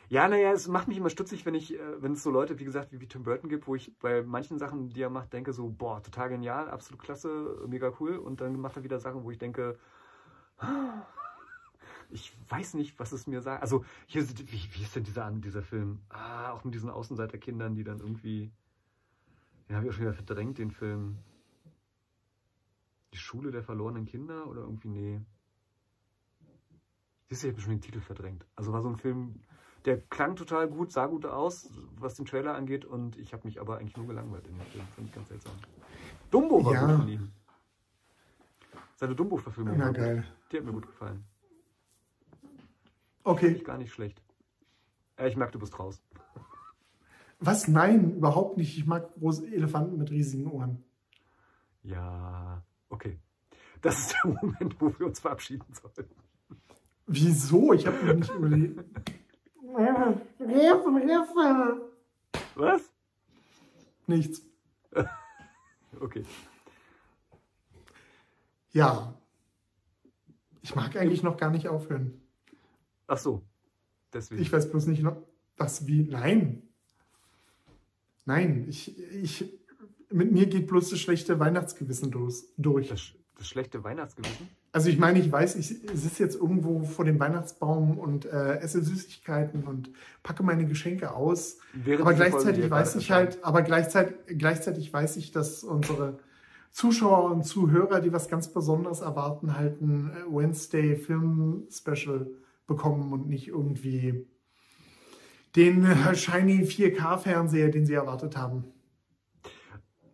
[0.10, 2.64] Ja, naja, es macht mich immer stutzig, wenn ich, äh, wenn es so Leute, wie
[2.64, 5.52] gesagt, wie, wie Tim Burton gibt, wo ich bei manchen Sachen, die er macht, denke
[5.52, 8.18] so, boah, total genial, absolut klasse, mega cool.
[8.18, 9.78] Und dann macht er wieder Sachen, wo ich denke,
[12.10, 13.62] ich weiß nicht, was es mir sagt.
[13.62, 16.00] Also, hier, wie, wie ist denn dieser, dieser Film?
[16.08, 18.50] Ah, auch mit diesen Außenseiterkindern, die dann irgendwie,
[19.68, 21.18] den habe ich auch schon wieder verdrängt, den Film.
[23.14, 25.22] Die Schule der verlorenen Kinder oder irgendwie, nee.
[27.28, 28.46] Siehst du, ich habe schon den Titel verdrängt.
[28.56, 29.42] Also war so ein Film,
[29.88, 33.62] der klang total gut, sah gut aus, was den Trailer angeht, und ich habe mich
[33.62, 34.86] aber eigentlich nur gelangweilt in dem Film.
[34.96, 35.54] Fand ich ganz seltsam.
[36.30, 36.86] Dumbo war ja.
[36.86, 37.32] gut von ihm.
[38.98, 39.80] Seine Dumbo-Verfilmung.
[39.80, 40.26] Ja, geil.
[40.52, 41.24] Die hat mir gut gefallen.
[43.24, 43.50] Okay.
[43.50, 44.22] Ich gar nicht schlecht.
[45.16, 46.02] Äh, ich merke, du bist raus.
[47.40, 47.68] Was?
[47.68, 48.78] Nein, überhaupt nicht.
[48.78, 50.84] Ich mag große Elefanten mit riesigen Ohren.
[51.84, 53.20] Ja, okay.
[53.82, 56.10] Das ist der Moment, wo wir uns verabschieden sollen.
[57.06, 57.72] Wieso?
[57.72, 58.84] Ich habe mir nicht überlegt.
[59.78, 61.92] Hilfe, Hilfe!
[62.56, 62.82] Was?
[64.08, 64.42] Nichts.
[66.00, 66.26] okay.
[68.72, 69.14] Ja.
[70.62, 72.22] Ich mag eigentlich noch gar nicht aufhören.
[73.06, 73.44] Ach so.
[74.12, 74.42] Deswegen.
[74.42, 75.18] Ich weiß bloß nicht noch.
[75.58, 76.04] Was wie?
[76.04, 76.64] Nein.
[78.26, 79.46] Nein, ich, ich,
[80.10, 82.90] mit mir geht bloß das schlechte Weihnachtsgewissen durch.
[82.90, 84.50] Das, das schlechte Weihnachtsgewissen?
[84.72, 88.84] Also ich meine, ich weiß, ich sitze jetzt irgendwo vor dem Weihnachtsbaum und äh, esse
[88.84, 89.92] Süßigkeiten und
[90.24, 91.58] packe meine Geschenke aus.
[91.74, 96.20] Während aber gleichzeitig weiß ich halt, aber gleichzeitig, gleichzeitig weiß ich, dass unsere
[96.72, 102.30] Zuschauer und Zuhörer, die was ganz Besonderes erwarten, halt ein äh, Wednesday Film Special
[102.68, 104.28] bekommen und nicht irgendwie
[105.56, 108.66] den äh, Shiny 4K Fernseher, den sie erwartet haben.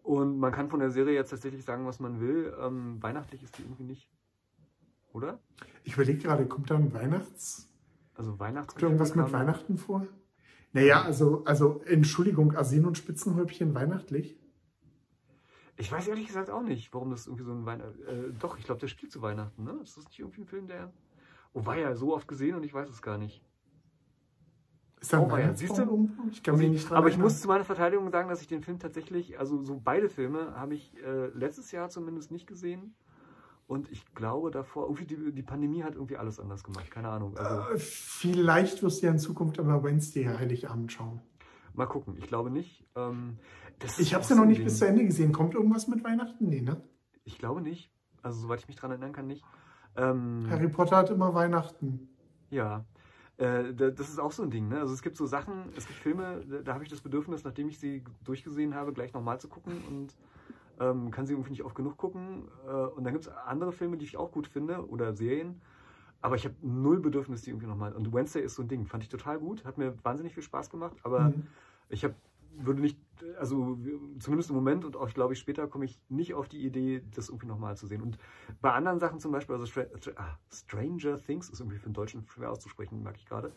[0.04, 2.54] Und man kann von der Serie jetzt tatsächlich sagen, was man will.
[2.62, 4.10] Ähm, weihnachtlich ist die irgendwie nicht.
[5.14, 5.40] Oder?
[5.84, 7.70] Ich überlege gerade, kommt da ein Weihnachts...
[8.16, 8.74] Also Weihnachts...
[8.74, 10.08] Kommt irgendwas mit Weihnachten vor?
[10.74, 14.38] Naja, also, also Entschuldigung, Arsen und Spitzenhäubchen weihnachtlich?
[15.78, 18.02] Ich weiß ehrlich gesagt auch nicht, warum das irgendwie so ein Weihnachten.
[18.04, 19.80] Äh, doch, ich glaube, der spielt zu Weihnachten, ne?
[19.84, 20.92] Ist das nicht irgendwie ein Film, der.
[21.54, 23.44] Oh, war ja so oft gesehen und ich weiß es gar nicht.
[25.00, 26.30] Ist da ein Oh, ja, Weihnachtsbaum siehst du?
[26.32, 28.62] Ich kann mich nicht dran Aber ich muss zu meiner Verteidigung sagen, dass ich den
[28.62, 32.96] Film tatsächlich, also so beide Filme habe ich äh, letztes Jahr zumindest nicht gesehen.
[33.68, 36.92] Und ich glaube davor, irgendwie die, die Pandemie hat irgendwie alles anders gemacht.
[36.92, 37.38] Keine Ahnung.
[37.38, 41.22] Also Äh, Vielleicht wirst du ja in Zukunft aber Wednesday Heiligabend schauen.
[41.74, 42.16] mal gucken.
[42.18, 42.86] Ich glaube nicht.
[42.96, 43.38] Ähm,
[43.98, 44.66] Ich habe es ja noch nicht Ding.
[44.66, 45.32] bis zu Ende gesehen.
[45.32, 46.48] Kommt irgendwas mit Weihnachten?
[46.50, 46.82] Nee, ne?
[47.24, 47.92] Ich glaube nicht.
[48.22, 49.44] Also soweit ich mich dran erinnern kann, nicht.
[49.96, 52.10] Ähm, Harry Potter hat immer Weihnachten.
[52.50, 52.86] Ja,
[53.38, 54.68] äh, da- das ist auch so ein Ding.
[54.68, 54.80] Ne?
[54.80, 57.68] Also es gibt so Sachen, es gibt Filme, da, da habe ich das Bedürfnis, nachdem
[57.70, 60.16] ich sie durchgesehen habe, gleich nochmal zu gucken und
[60.92, 62.48] ähm, kann sie irgendwie nicht oft genug gucken.
[62.68, 65.62] Äh, und dann gibt es andere Filme, die ich auch gut finde oder Serien.
[66.22, 67.94] Aber ich habe null Bedürfnis, die irgendwie nochmal.
[67.94, 70.70] Und Wednesday ist so ein Ding, fand ich total gut, hat mir wahnsinnig viel Spaß
[70.70, 71.44] gemacht, aber Mhm.
[71.90, 72.16] ich habe
[72.58, 72.98] würde nicht,
[73.40, 73.78] also
[74.20, 77.30] zumindest im Moment und auch, glaube ich, später komme ich nicht auf die Idee, das
[77.30, 78.02] irgendwie nochmal zu sehen.
[78.02, 78.18] Und
[78.62, 79.86] bei anderen Sachen zum Beispiel, also Stra
[80.18, 83.52] ah, Stranger Things ist irgendwie für den Deutschen schwer auszusprechen, merke ich gerade.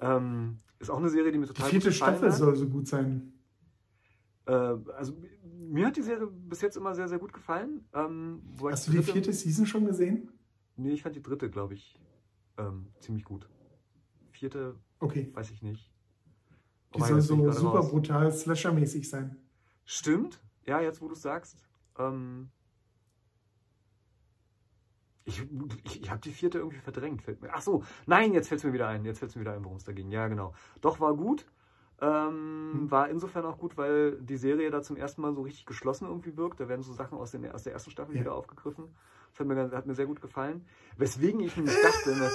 [0.00, 2.38] Ähm, ist auch eine Serie, die mir Die total vierte gut gefallen Staffel hat.
[2.38, 3.32] soll so gut sein.
[4.50, 5.14] Äh, also
[5.68, 7.84] mir hat die Serie bis jetzt immer sehr, sehr gut gefallen.
[7.92, 10.30] Ähm, Hast du die dritte- vierte Season schon gesehen?
[10.76, 12.00] Nee, ich fand die dritte, glaube ich,
[12.58, 13.48] ähm, ziemlich gut.
[14.30, 15.30] Vierte, Okay.
[15.34, 15.92] weiß ich nicht.
[16.92, 17.90] Die Wobei, soll so super raus.
[17.90, 19.36] brutal Slasher-mäßig sein.
[19.84, 21.68] Stimmt, ja, jetzt wo du es sagst.
[21.98, 22.50] Ähm,
[25.24, 25.40] ich
[25.84, 27.22] ich, ich habe die vierte irgendwie verdrängt.
[27.22, 27.50] Fällt mir.
[27.52, 29.04] Ach so, nein, jetzt fällt es mir wieder ein.
[29.04, 30.10] Jetzt fällt es mir wieder ein, worum es da ging.
[30.10, 30.54] Ja, genau.
[30.80, 31.46] Doch, war gut.
[32.00, 32.90] Ähm, Hm.
[32.90, 36.36] War insofern auch gut, weil die Serie da zum ersten Mal so richtig geschlossen irgendwie
[36.36, 36.60] wirkt.
[36.60, 38.20] Da werden so Sachen aus, den, aus der ersten Staffel Ja.
[38.22, 38.84] wieder aufgegriffen.
[39.32, 40.64] Das hat mir, hat mir sehr gut gefallen.
[40.96, 42.30] Weswegen ich nämlich dachte, ne,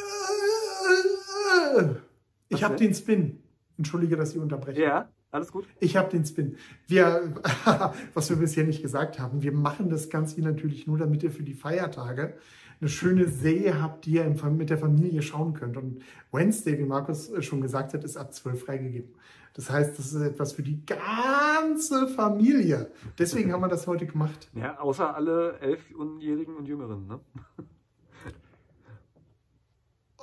[2.50, 3.42] Ich habe den Spin.
[3.78, 4.82] Entschuldige, dass ich unterbreche.
[4.82, 5.68] ja, alles gut.
[5.80, 6.58] Ich habe den Spin.
[6.88, 7.34] Wir,
[8.14, 11.32] was wir bisher nicht gesagt haben, wir machen das Ganze hier natürlich nur, damit ihr
[11.32, 12.38] für die Feiertage
[12.80, 15.76] eine schöne Serie habt, die ihr mit der Familie schauen könnt.
[15.78, 16.02] Und
[16.32, 19.14] Wednesday, wie Markus schon gesagt hat, ist ab 12 freigegeben.
[19.56, 22.92] Das heißt, das ist etwas für die ganze Familie.
[23.18, 24.50] Deswegen haben wir das heute gemacht.
[24.54, 27.20] Ja, außer alle Elfjährigen und Jüngeren, ne?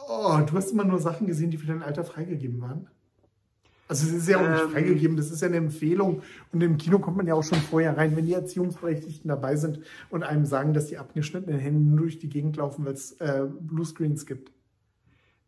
[0.07, 2.89] Oh, du hast immer nur Sachen gesehen, die für dein Alter freigegeben waren.
[3.89, 4.71] Also es ist ja auch nicht Ähm.
[4.71, 6.23] freigegeben, das ist ja eine Empfehlung.
[6.53, 9.81] Und im Kino kommt man ja auch schon vorher rein, wenn die Erziehungsberechtigten dabei sind
[10.11, 13.47] und einem sagen, dass die abgeschnittenen Hände nur durch die Gegend laufen, weil es äh,
[13.61, 14.53] Bluescreens gibt.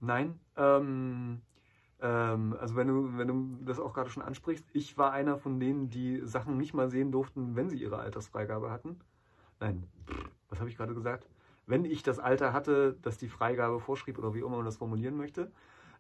[0.01, 1.41] Nein, ähm,
[2.05, 5.59] ähm, also wenn du, wenn du das auch gerade schon ansprichst, ich war einer von
[5.59, 8.97] denen, die Sachen nicht mal sehen durften, wenn sie ihre Altersfreigabe hatten.
[9.59, 9.85] Nein,
[10.51, 11.27] was habe ich gerade gesagt?
[11.67, 15.17] Wenn ich das Alter hatte, das die Freigabe vorschrieb oder wie immer man das formulieren
[15.17, 15.51] möchte,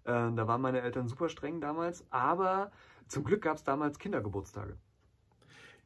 [0.04, 2.70] äh, da waren meine Eltern super streng damals, aber
[3.08, 4.74] zum Glück gab es damals Kindergeburtstage.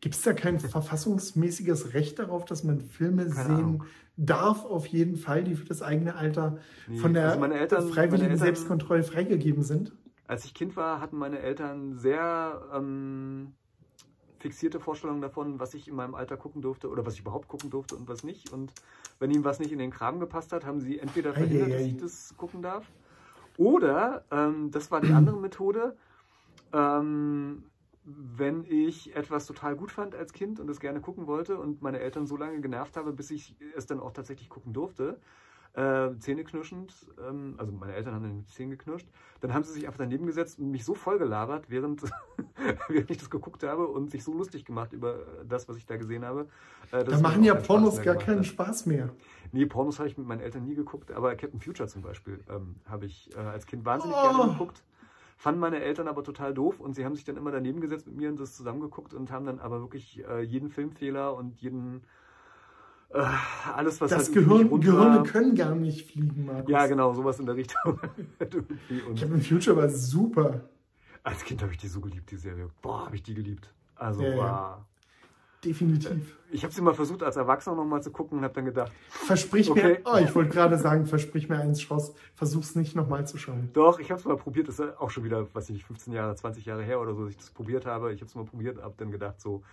[0.01, 3.85] Gibt es da kein verfassungsmäßiges Recht darauf, dass man Filme Keine sehen Ahnung.
[4.17, 6.59] darf, auf jeden Fall, die für das eigene Alter
[6.89, 9.93] Nee, von der also meine Eltern- freiwilligen meine Eltern- Selbstkontrolle freigegeben sind?
[10.29, 13.55] Als ich Kind war, hatten meine Eltern sehr ähm,
[14.39, 17.71] fixierte Vorstellungen davon, was ich in meinem Alter gucken durfte oder was ich überhaupt gucken
[17.71, 18.53] durfte und was nicht.
[18.53, 18.73] Und
[19.19, 21.97] wenn ihnen was nicht in den Kram gepasst hat, haben sie entweder verhindert, dass ich
[21.97, 22.87] das gucken darf,
[23.57, 25.97] oder, ähm, das war die andere Methode,
[26.73, 27.65] ähm,
[28.05, 31.99] wenn ich etwas total gut fand als Kind und es gerne gucken wollte und meine
[31.99, 35.19] Eltern so lange genervt habe, bis ich es dann auch tatsächlich gucken durfte,
[35.75, 36.95] äh, zähneknirschend,
[37.29, 39.09] ähm, also meine Eltern haben dann mit Zähnen geknirscht,
[39.41, 42.03] dann haben sie sich einfach daneben gesetzt und mich so voll gelabert, während,
[42.89, 45.97] während ich das geguckt habe und sich so lustig gemacht über das, was ich da
[45.97, 46.49] gesehen habe.
[46.93, 48.47] äh, Da machen ja Pornos gar keinen hat.
[48.47, 49.11] Spaß mehr.
[49.53, 52.77] Nee, Pornos habe ich mit meinen Eltern nie geguckt, aber Captain Future zum Beispiel ähm,
[52.87, 54.23] habe ich äh, als Kind wahnsinnig Oh.
[54.33, 54.83] gerne geguckt.
[55.37, 58.17] Fanden meine Eltern aber total doof und sie haben sich dann immer daneben gesetzt mit
[58.17, 62.03] mir und das zusammengeguckt und haben dann aber wirklich äh, jeden Filmfehler und jeden
[63.11, 63.25] äh,
[63.75, 66.71] alles, was Das halt Gehirn, Gehirne können gar nicht fliegen, Markus.
[66.71, 67.99] Ja, genau, sowas in der Richtung.
[68.39, 69.03] Irgendwie.
[69.03, 70.61] und Captain Future war super.
[71.23, 72.69] als Kind habe ich die so geliebt, die Serie.
[72.83, 73.73] Boah, habe ich die geliebt.
[73.97, 74.85] Also, Ja, ja.
[75.65, 76.37] Definitiv.
[76.53, 79.69] Ich habe sie mal versucht, als Erwachsener nochmal zu gucken und habe dann gedacht, Versprich
[79.69, 79.99] Okay.
[79.99, 83.71] mir, oh, ich wollte gerade sagen, versprich mir eins, Schross, versuch's nicht nochmal zu schauen.
[83.73, 84.69] Doch, ich habe es mal probiert.
[84.69, 87.23] Das ist auch schon wieder, weiß ich nicht, 15 Jahre, 20 Jahre her oder so,
[87.25, 88.13] dass ich das probiert habe.
[88.13, 89.65] Ich habe es mal probiert und habe dann gedacht so,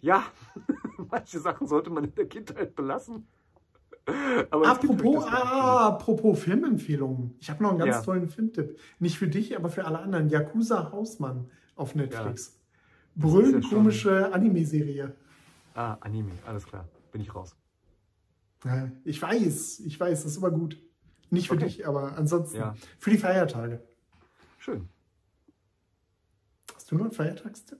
[0.00, 0.24] ja,
[1.10, 3.26] manche Sachen sollte man in der Kindheit belassen.
[4.50, 7.34] Aber Apropos, ah, apropos Filmempfehlungen.
[7.40, 8.02] Ich habe noch einen ganz Ja.
[8.02, 8.78] tollen Filmtipp.
[8.98, 10.28] Nicht für dich, aber für alle anderen.
[10.28, 12.60] Yakuza Hausmann auf Netflix.
[13.16, 15.14] Brüllend ja schon- komische Anime-Serie.
[15.74, 16.86] Ah, Anime, alles klar.
[17.12, 17.56] Bin ich raus.
[18.64, 20.78] Ja, Ich weiß, ich weiß, das ist aber gut.
[21.30, 21.64] Nicht für Okay.
[21.64, 22.58] dich, aber ansonsten.
[22.58, 22.74] Ja.
[22.98, 23.82] Für die Feiertage.
[24.58, 24.88] Schön.
[26.74, 27.78] Hast du noch einen Feiertagstipp?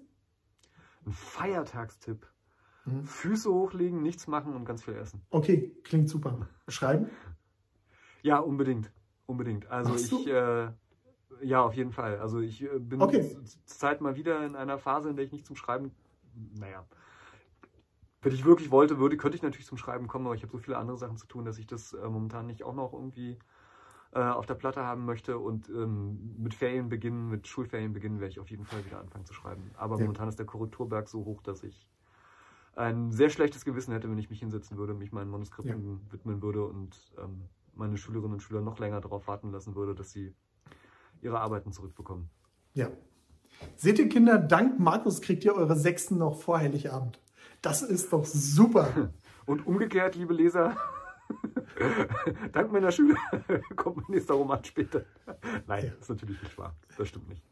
[1.06, 2.26] Ein Feiertagstipp.
[2.84, 3.04] Mhm.
[3.04, 5.22] Füße hochlegen, nichts machen und ganz viel essen.
[5.30, 6.48] Okay, klingt super.
[6.68, 7.08] Schreiben?
[8.22, 8.90] Ja, unbedingt.
[9.26, 9.66] Unbedingt.
[9.70, 10.68] Also Machst ich, äh,
[11.42, 12.18] ja, auf jeden Fall.
[12.18, 13.22] Also ich äh, bin okay.
[13.22, 15.92] zur Zeit mal wieder in einer Phase, in der ich nicht zum Schreiben,
[16.58, 16.84] naja,
[18.24, 20.58] wenn ich wirklich wollte, würde, könnte ich natürlich zum Schreiben kommen, aber ich habe so
[20.58, 23.38] viele andere Sachen zu tun, dass ich das äh, momentan nicht auch noch irgendwie
[24.14, 25.38] äh, auf der Platte haben möchte.
[25.38, 29.26] Und ähm, mit Ferien beginnen, mit Schulferien beginnen, werde ich auf jeden Fall wieder anfangen
[29.26, 29.70] zu schreiben.
[29.74, 30.02] Aber ja.
[30.02, 31.88] momentan ist der Korrekturberg so hoch, dass ich
[32.76, 36.12] ein sehr schlechtes Gewissen hätte, wenn ich mich hinsetzen würde, mich meinen Manuskripten ja.
[36.12, 37.42] widmen würde und ähm,
[37.74, 40.34] meine Schülerinnen und Schüler noch länger darauf warten lassen würde, dass sie
[41.20, 42.30] ihre Arbeiten zurückbekommen.
[42.74, 42.90] Ja.
[43.76, 47.20] Seht ihr Kinder, dank Markus kriegt ihr eure Sechsten noch vor Heiligabend.
[47.62, 49.10] Das ist doch super.
[49.46, 50.76] Und umgekehrt, liebe Leser,
[52.52, 53.16] dank meiner Schüler
[53.76, 55.04] kommt mein nächster Roman später.
[55.66, 56.74] Nein, das ist natürlich nicht wahr.
[56.96, 57.42] Das stimmt nicht.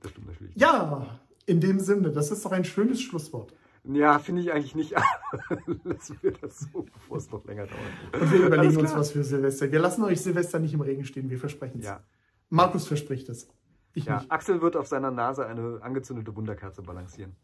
[0.00, 0.60] Das stimmt natürlich nicht.
[0.60, 3.52] Ja, in dem Sinne, das ist doch ein schönes Schlusswort.
[3.84, 4.92] Ja, finde ich eigentlich nicht.
[5.84, 8.22] lassen wir das so, bevor es noch länger dauert.
[8.22, 9.72] Und wir überlegen uns was für Silvester.
[9.72, 11.86] Wir lassen euch Silvester nicht im Regen stehen, wir versprechen es.
[11.86, 12.02] Ja.
[12.50, 13.48] Markus verspricht es.
[13.94, 14.30] Ich ja, nicht.
[14.30, 17.34] Axel wird auf seiner Nase eine angezündete Wunderkerze balancieren.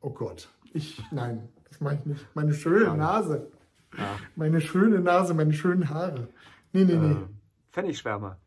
[0.00, 0.50] Oh Gott.
[0.72, 2.26] Ich, nein, das mache ich nicht.
[2.34, 2.96] Meine schöne.
[2.96, 3.50] Nase.
[3.96, 4.16] Ja.
[4.36, 6.28] Meine schöne Nase, meine schönen Haare.
[6.72, 7.12] Nee, nee, nee.
[7.12, 7.16] Äh,
[7.72, 8.38] Pfennigschwärmer.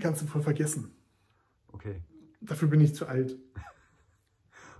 [0.00, 0.90] Kannst du voll vergessen.
[1.72, 2.02] Okay.
[2.40, 3.36] Dafür bin ich zu alt.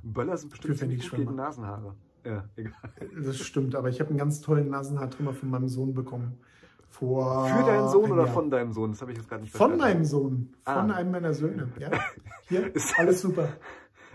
[0.03, 1.95] Böller sind bestimmt ziemlich gut gegen Nasenhaare.
[2.25, 2.73] Ja, egal.
[3.23, 6.39] Das stimmt, aber ich habe einen ganz tollen Nasenhaartrimmer von meinem Sohn bekommen.
[6.89, 8.93] Vor Für deinen Sohn oder von deinem Sohn?
[8.93, 9.81] Das habe ich jetzt gar nicht verstanden.
[9.81, 10.55] Von meinem Sohn.
[10.65, 10.95] Von ah.
[10.95, 11.69] einem meiner Söhne.
[11.79, 11.91] Ja.
[12.49, 13.49] Hier, ist alles super.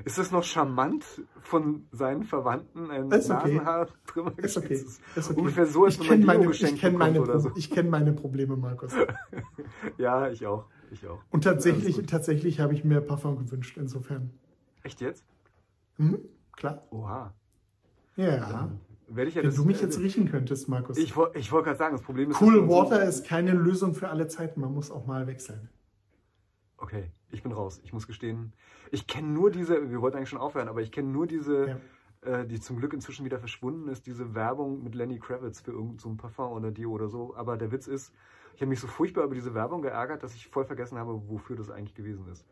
[0.05, 1.05] Ist das noch charmant
[1.41, 4.73] von seinen Verwandten ein Nasenhaartrimmer ist okay.
[4.73, 5.39] Ist, ist okay.
[5.39, 7.51] Ungefähr so, als ich kenne meine, ich kenn meine, so.
[7.55, 8.93] ich kenn meine Probleme, Markus.
[9.97, 10.65] ja, ich auch.
[10.91, 11.19] Ich auch.
[11.29, 14.31] Und tatsächlich, tatsächlich habe ich mir Parfum gewünscht, insofern.
[14.83, 15.23] Echt jetzt?
[15.97, 16.19] Mhm,
[16.53, 16.83] klar.
[16.91, 17.33] Oha.
[18.15, 18.69] Ja.
[19.07, 20.97] werde ich ja Wenn das, du mich jetzt äh, riechen könntest, Markus.
[20.97, 22.41] Ich, ich wollte gerade sagen, das Problem ist...
[22.41, 24.61] Cool Water ist keine Lösung für alle Zeiten.
[24.61, 25.69] Man muss auch mal wechseln.
[26.79, 27.81] Okay, ich bin raus.
[27.83, 28.53] Ich muss gestehen,
[28.91, 31.79] ich kenne nur diese, wir wollten eigentlich schon aufhören, aber ich kenne nur diese,
[32.25, 32.41] ja.
[32.41, 35.99] äh, die zum Glück inzwischen wieder verschwunden ist, diese Werbung mit Lenny Kravitz für irgendein
[35.99, 37.35] so Parfum oder Dio oder so.
[37.35, 38.13] Aber der Witz ist,
[38.55, 41.55] ich habe mich so furchtbar über diese Werbung geärgert, dass ich voll vergessen habe, wofür
[41.55, 42.45] das eigentlich gewesen ist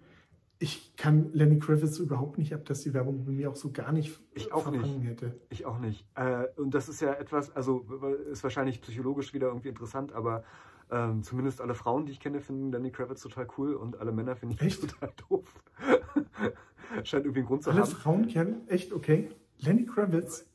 [0.60, 3.92] ich kann Lenny Kravitz überhaupt nicht ab, dass die Werbung bei mir auch so gar
[3.92, 5.04] nicht ich auch nicht.
[5.04, 5.40] hätte.
[5.50, 6.06] Ich auch nicht.
[6.16, 7.86] Äh, und das ist ja etwas, also
[8.32, 10.44] ist wahrscheinlich psychologisch wieder irgendwie interessant, aber
[10.90, 14.36] ähm, zumindest alle Frauen, die ich kenne, finden Lenny Kravitz total cool und alle Männer
[14.36, 15.64] finden ihn total doof.
[17.04, 17.88] Scheint irgendwie einen Grund zu alle haben.
[17.90, 18.68] Alle Frauen kennen?
[18.68, 18.94] Echt?
[18.94, 19.30] Okay.
[19.60, 20.46] Lenny Kravitz?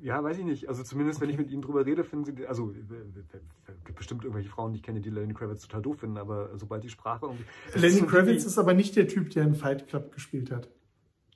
[0.00, 0.68] Ja, weiß ich nicht.
[0.68, 1.26] Also zumindest, okay.
[1.26, 4.78] wenn ich mit ihnen drüber rede, finden sie, also es gibt bestimmt irgendwelche Frauen, die
[4.78, 7.44] ich kenne, die Lenny Kravitz total doof finden, aber sobald die Sprache irgendwie...
[7.74, 10.68] Lenny Kravitz ist aber nicht der Typ, der in Fight Club gespielt hat.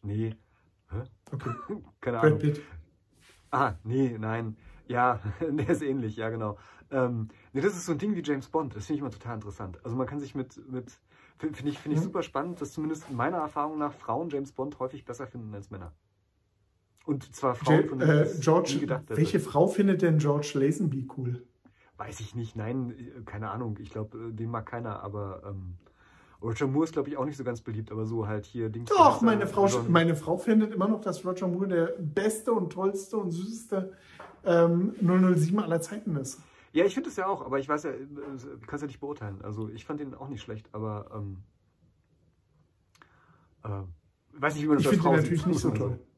[0.02, 0.34] Nee.
[0.90, 1.02] Hä?
[1.30, 1.50] Okay.
[2.00, 2.38] Keine Brad Ahnung.
[2.38, 2.60] Pitt.
[3.50, 4.56] Ah, nee, nein.
[4.88, 6.58] Ja, der ist ähnlich, ja genau.
[6.90, 9.36] Ähm, nee, das ist so ein Ding wie James Bond, das finde ich immer total
[9.36, 9.78] interessant.
[9.84, 10.98] Also man kann sich mit, mit
[11.38, 12.04] finde ich, find ich mhm.
[12.04, 15.92] super spannend, dass zumindest meiner Erfahrung nach Frauen James Bond häufig besser finden als Männer.
[17.04, 19.16] Und zwar Frauen, von denen äh, George, gedacht hätte.
[19.16, 21.44] Welche Frau findet denn George Lazenby cool?
[21.96, 23.78] Weiß ich nicht, nein, keine Ahnung.
[23.80, 25.78] Ich glaube, äh, den mag keiner, aber ähm,
[26.42, 28.90] Roger Moore ist, glaube ich, auch nicht so ganz beliebt, aber so halt hier Dings.
[28.90, 33.16] Doch, meine Frau, meine Frau findet immer noch, dass Roger Moore der beste und tollste
[33.16, 33.92] und süßeste
[34.44, 36.40] ähm, 007 aller Zeiten ist.
[36.72, 39.00] Ja, ich finde es ja auch, aber ich weiß ja, äh, du kannst ja nicht
[39.00, 39.40] beurteilen.
[39.42, 41.38] Also ich fand ihn auch nicht schlecht, aber ähm,
[43.64, 45.98] äh, weiß nicht, wie man das ich finde ihn natürlich nicht so toll.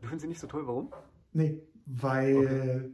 [0.00, 0.92] Du findest ihn nicht so toll, warum?
[1.32, 2.36] Nee, weil.
[2.36, 2.90] Okay.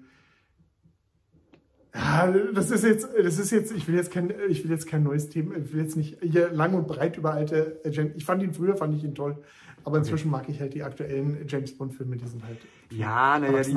[1.92, 5.02] Ja, das ist jetzt, das ist jetzt, ich will jetzt kein, ich will jetzt kein
[5.02, 8.12] neues Thema, ich will jetzt nicht hier lang und breit über alte James.
[8.14, 9.42] Ich fand ihn früher, fand ich ihn toll,
[9.84, 10.42] aber inzwischen okay.
[10.42, 12.58] mag ich halt die aktuellen James Bond Filme, die sind halt.
[12.90, 13.76] Ja, naja, die,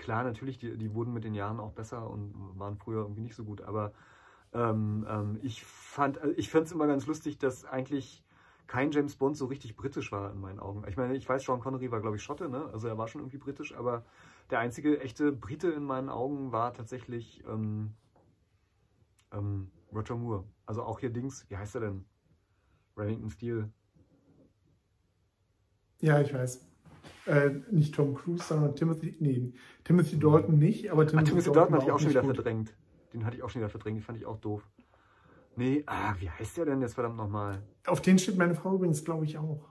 [0.00, 3.36] klar, natürlich, die, die wurden mit den Jahren auch besser und waren früher irgendwie nicht
[3.36, 3.92] so gut, aber
[4.52, 8.24] ähm, ähm, ich fand, ich fand es immer ganz lustig, dass eigentlich
[8.66, 10.84] kein James Bond so richtig britisch war in meinen Augen.
[10.88, 12.68] Ich meine, ich weiß, Sean Connery war, glaube ich, Schotte, ne?
[12.72, 14.04] Also er war schon irgendwie britisch, aber
[14.50, 17.94] der einzige echte Brite in meinen Augen war tatsächlich ähm,
[19.32, 20.44] ähm, Roger Moore.
[20.66, 22.04] Also auch hier Dings, wie heißt er denn?
[22.96, 23.70] Remington Steele.
[26.00, 26.69] Ja, ich weiß.
[27.30, 29.16] Äh, nicht Tom Cruise, sondern Timothy.
[29.20, 29.52] Nee,
[29.84, 32.34] Timothy Dalton nicht, aber Timothy, ah, Timothy Dalton, Dalton hatte ich auch schon wieder gut.
[32.34, 32.74] verdrängt.
[33.12, 34.68] Den hatte ich auch schon wieder verdrängt, den fand ich auch doof.
[35.54, 37.62] Nee, ah, wie heißt der denn jetzt verdammt nochmal?
[37.86, 39.68] Auf den steht meine Frau übrigens, glaube ich, auch.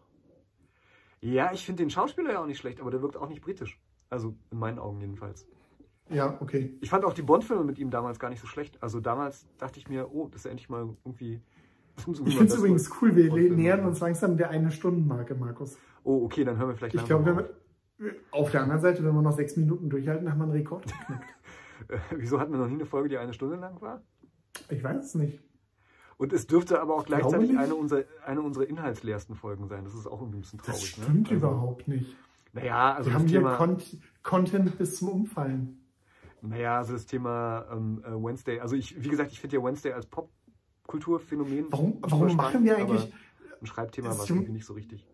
[1.20, 3.78] Ja, ich finde den Schauspieler ja auch nicht schlecht, aber der wirkt auch nicht britisch.
[4.10, 5.46] Also in meinen Augen jedenfalls.
[6.10, 6.78] Ja, okay.
[6.80, 8.82] Ich fand auch die Bond-Filme mit ihm damals gar nicht so schlecht.
[8.82, 11.42] Also damals dachte ich mir, oh, das ist ja endlich mal irgendwie.
[11.98, 15.78] Ich finde es übrigens cool, wir nähern uns langsam der eine Stundenmarke, Markus.
[16.04, 19.14] Oh, okay, dann hören wir vielleicht Ich glaube, wenn wir, auf der anderen Seite, wenn
[19.14, 21.26] wir noch sechs Minuten durchhalten, haben wir einen Rekord geknackt.
[22.12, 24.02] Wieso hatten wir noch nie eine Folge, die eine Stunde lang war?
[24.70, 25.40] Ich weiß es nicht.
[26.18, 29.86] Und es dürfte aber auch gleichzeitig eine unserer, eine unserer inhaltsleersten Folgen sein.
[29.86, 30.90] Das ist auch irgendwie ein bisschen Das traurig.
[30.90, 31.36] stimmt ne?
[31.36, 32.16] Also, überhaupt nicht.
[32.52, 33.78] Naja, also Wir das haben hier Thema, Con
[34.24, 35.80] Content bis zum Umfallen.
[36.42, 38.60] naja, also das Thema ähm, äh, Wednesday.
[38.60, 41.68] Also ich, wie gesagt, ich finde ja Wednesday als Popkulturphänomen.
[41.70, 43.14] Warum, warum machen wir eigentlich.
[43.62, 45.06] Ein Schreibthema war es irgendwie nicht so richtig.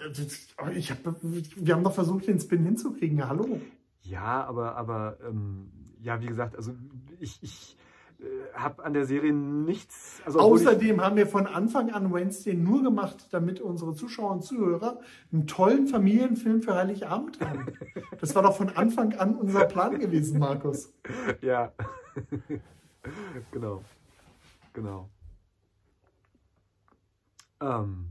[0.00, 3.18] Äh, Ich hab, wir haben doch versucht, den Spin hinzukriegen.
[3.18, 3.60] Ja, hallo.
[4.02, 5.70] Ja, aber, aber ähm,
[6.00, 6.72] ja, wie gesagt, also
[7.20, 7.76] ich, ich
[8.18, 8.24] äh,
[8.54, 10.20] habe an der Serie nichts.
[10.24, 15.00] Also Außerdem haben wir von Anfang an Wednesday nur gemacht, damit unsere Zuschauer und Zuhörer
[15.32, 17.66] einen tollen Familienfilm für Heiligabend haben.
[18.20, 20.92] Das war doch von Anfang an unser Plan gewesen, Markus.
[21.40, 21.72] Ja.
[23.50, 23.82] genau.
[24.72, 25.10] Genau.
[27.60, 28.10] Ähm,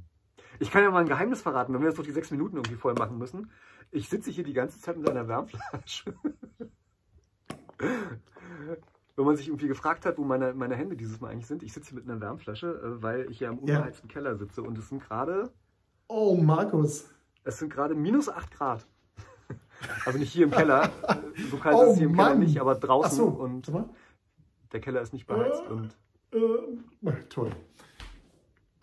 [0.61, 2.75] ich kann ja mal ein Geheimnis verraten, wenn wir jetzt noch die sechs Minuten irgendwie
[2.75, 3.51] voll machen müssen.
[3.91, 6.13] Ich sitze hier die ganze Zeit mit einer Wärmflasche.
[9.15, 11.73] wenn man sich irgendwie gefragt hat, wo meine, meine Hände dieses Mal eigentlich sind, ich
[11.73, 13.77] sitze hier mit einer Wärmflasche, äh, weil ich ja im Ja.
[13.77, 15.51] unbeheizten Keller sitze und es sind gerade,
[16.07, 17.09] Oh, Markus.
[17.43, 18.85] es sind gerade minus 8 Grad.
[20.05, 22.39] Also nicht hier im Keller, äh, so kalt Oh, ist es hier im Keller Mann.
[22.39, 23.25] nicht, aber draußen so.
[23.25, 23.71] und
[24.71, 25.97] der Keller ist nicht beheizt und
[26.31, 27.51] Äh, toll.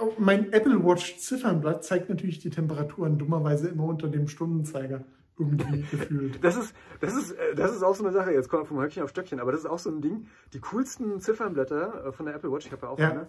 [0.01, 5.05] Oh, mein Apple Watch Ziffernblatt zeigt natürlich die Temperaturen dummerweise immer unter dem Stundenzeiger
[5.39, 6.43] irgendwie gefühlt.
[6.43, 9.03] Das ist, das, ist, äh, das ist auch so eine Sache, jetzt kommt vom Höckchen
[9.03, 10.27] auf Stöckchen, aber das ist auch so ein Ding.
[10.53, 13.11] Die coolsten Ziffernblätter äh, von der Apple Watch, ich habe ja auch Ja.
[13.11, 13.27] eine,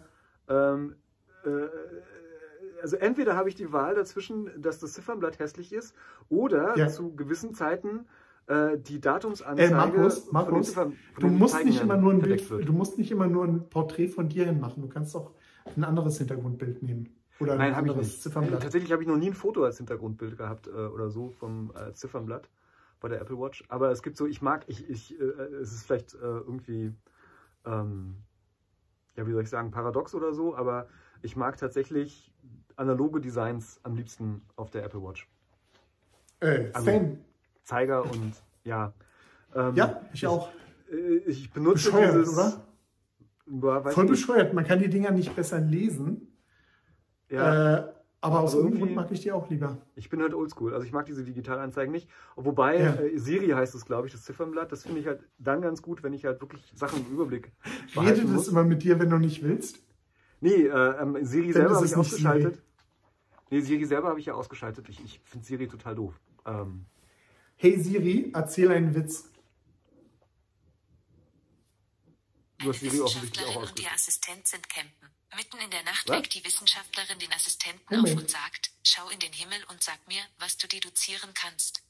[0.47, 0.95] ähm,
[1.43, 1.49] äh,
[2.81, 5.95] also entweder habe ich die Wahl dazwischen, dass das Ziffernblatt hässlich ist
[6.29, 6.87] oder Ja.
[6.87, 8.05] zu gewissen Zeiten
[8.47, 10.75] äh, die Datumsanzeige Äh, Markus, Markus,
[11.19, 14.29] du musst nicht immer nur ein Bild, du musst nicht immer nur ein Porträt von
[14.29, 14.81] dir hinmachen.
[14.81, 15.31] Du kannst auch
[15.77, 17.15] ein anderes Hintergrundbild nehmen.
[17.39, 18.21] Oder ein Nein, habe ich anderes nicht.
[18.23, 18.61] Ziffernblatt.
[18.63, 21.93] Tatsächlich habe ich noch nie ein Foto als Hintergrundbild gehabt äh, oder so vom äh,
[21.93, 22.49] Ziffernblatt
[22.99, 23.63] bei der Apple Watch.
[23.69, 26.93] Aber es gibt so, ich mag, ich, ich, äh, es ist vielleicht äh, irgendwie,
[27.65, 28.15] ähm,
[29.15, 30.87] ja, wie soll ich sagen, paradox oder so, aber
[31.21, 32.33] ich mag tatsächlich
[32.75, 35.27] analoge Designs am liebsten auf der Apple Watch.
[36.41, 37.17] Äh, also- same.
[37.63, 38.93] Zeiger und ja.
[39.55, 40.49] Ähm, Ja, ich auch.
[40.91, 42.33] äh, Ich benutze Bescheuert, dieses.
[42.33, 42.61] oder?
[43.49, 44.11] Weiß Voll nicht.
[44.11, 44.53] bescheuert.
[44.53, 46.27] Man kann die Dinger nicht besser lesen.
[47.29, 47.77] Ja.
[47.77, 49.77] Äh, aber aus Aber irgendeinem Grund mag ich die auch lieber.
[49.95, 50.73] Ich bin halt oldschool.
[50.73, 52.09] Also ich mag diese Digitalanzeigen nicht.
[52.35, 52.93] Wobei Ja.
[52.95, 54.71] äh, Siri heißt es, glaube ich, das Ziffernblatt.
[54.71, 57.51] Das finde ich halt dann ganz gut, wenn ich halt wirklich Sachen im Überblick
[57.95, 58.47] Redet muss.
[58.49, 59.79] immer mit dir, wenn du nicht willst?
[60.41, 62.61] Nee, äh, ähm, Siri Dann selber habe ich ausgeschaltet.
[63.51, 64.87] Nee, Siri selber habe ich ja ausgeschaltet.
[64.89, 66.19] Ich, ich finde Siri total doof.
[66.45, 66.85] Ähm,
[67.55, 69.23] Hey Siri, erzähl einen Witz.
[69.23, 69.29] du
[72.59, 75.09] Eine auch Wissenschaftlerin und ihr Assistent sind campen.
[75.35, 78.17] Mitten in der Nacht weckt die Wissenschaftlerin den Assistenten Moment.
[78.17, 81.81] auf und sagt, schau in den Himmel und sag mir, was du deduzieren kannst.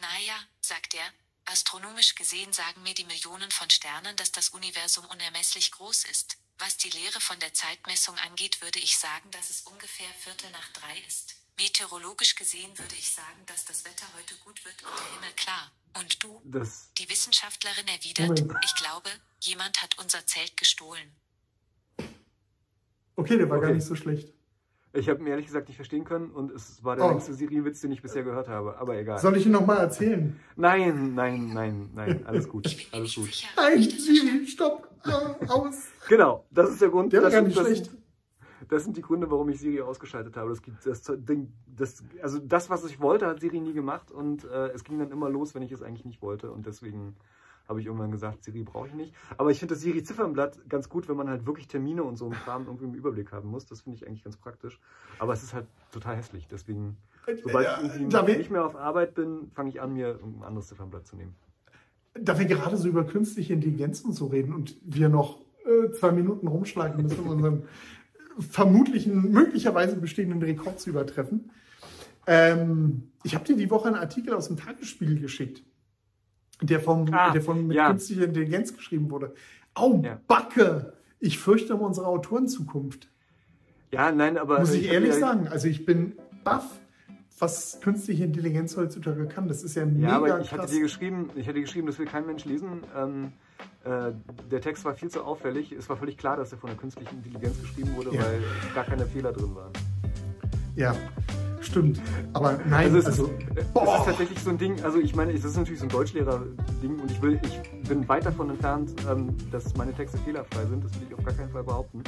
[0.00, 1.12] Naja, sagt er,
[1.44, 6.38] astronomisch gesehen sagen mir die Millionen von Sternen, dass das Universum unermesslich groß ist.
[6.58, 10.68] Was die Lehre von der Zeitmessung angeht, würde ich sagen, dass es ungefähr Viertel nach
[10.72, 11.36] drei ist.
[11.58, 15.70] Meteorologisch gesehen würde ich sagen, dass das Wetter heute gut wird und der Himmel klar.
[15.96, 16.40] Und du?
[16.44, 18.64] Das, Die Wissenschaftlerin erwidert, Moment.
[18.64, 19.08] ich glaube,
[19.40, 21.12] jemand hat unser Zelt gestohlen.
[23.16, 23.76] Okay, der war gar Okay.
[23.76, 24.32] nicht so schlecht.
[24.92, 27.10] ich habe ihn ehrlich gesagt nicht verstehen können und es war der Oh.
[27.10, 28.76] längste Siri-Witz, den ich bisher gehört habe.
[28.78, 29.18] Aber egal.
[29.20, 30.38] Soll ich ihn nochmal erzählen?
[30.56, 32.26] Nein, nein, nein, nein.
[32.26, 32.66] Alles gut.
[32.66, 33.26] Ich bin mir Alles gut.
[33.26, 34.88] sicher, Nein, Siri, stopp.
[35.48, 35.76] Aus.
[36.08, 37.12] Genau, das ist der Grund.
[37.12, 37.90] Der war das, gar nicht schlecht.
[38.68, 40.50] Das sind die Gründe, warum ich Siri ausgeschaltet habe.
[40.50, 44.44] Das, gibt, das, Ding, das, also das, was ich wollte, hat Siri nie gemacht und
[44.44, 47.16] äh, es ging dann immer los, wenn ich es eigentlich nicht wollte und deswegen
[47.68, 49.14] habe ich irgendwann gesagt, Siri brauche ich nicht.
[49.38, 52.34] Aber ich finde das Siri-Ziffernblatt ganz gut, wenn man halt wirklich Termine und so einen
[52.34, 53.64] Kram irgendwie im Überblick haben muss.
[53.64, 54.78] Das finde ich eigentlich ganz praktisch.
[55.18, 56.46] Aber es ist halt total hässlich.
[56.46, 56.98] Deswegen,
[57.42, 60.68] sobald ich da wir- nicht mehr auf Arbeit bin, fange ich an, mir ein anderes
[60.68, 61.34] Ziffernblatt zu nehmen.
[62.12, 66.12] Da wir gerade so über künstliche Intelligenz und so reden und wir noch äh, zwei
[66.12, 67.62] Minuten rumschlagen müssen, um unseren
[68.38, 71.50] vermutlichen, möglicherweise bestehenden Rekord zu übertreffen.
[72.26, 75.62] Ähm, ich habe dir die Woche einen Artikel aus dem Tagesspiegel geschickt,
[76.62, 77.90] der, vom, Ah, der von mit ja.
[77.90, 79.34] künstlicher Intelligenz geschrieben wurde.
[79.74, 80.20] Au, Ja.
[80.26, 80.94] Backe!
[81.20, 83.08] Ich fürchte um unsere Autorenzukunft.
[83.92, 84.60] Ja, nein, aber.
[84.60, 85.48] Muss ich hab ehrlich sagen.
[85.48, 86.12] Also ich bin
[86.42, 86.66] baff,
[87.38, 89.48] was künstliche Intelligenz heutzutage kann.
[89.48, 90.70] Das ist ja mega Ja, aber ich hatte krass.
[90.70, 92.82] dir geschrieben, ich hatte geschrieben, das will kein Mensch lesen.
[92.96, 93.32] Ähm,
[93.84, 94.12] äh,
[94.50, 95.72] der Text war viel zu auffällig.
[95.72, 98.22] Es war völlig klar, dass er von der künstlichen Intelligenz geschrieben wurde, Ja.
[98.22, 98.40] weil
[98.74, 99.72] gar keine Fehler drin waren.
[100.76, 100.94] Ja,
[101.60, 102.00] stimmt.
[102.32, 103.98] Aber nein, Also es, also, ist, es boah.
[103.98, 107.10] ist tatsächlich so ein Ding, also ich meine, es ist natürlich so ein Deutschlehrer-Ding und
[107.10, 111.06] ich will, ich bin weit davon entfernt, ähm, dass meine Texte fehlerfrei sind, das will
[111.08, 112.02] ich auf gar keinen Fall behaupten.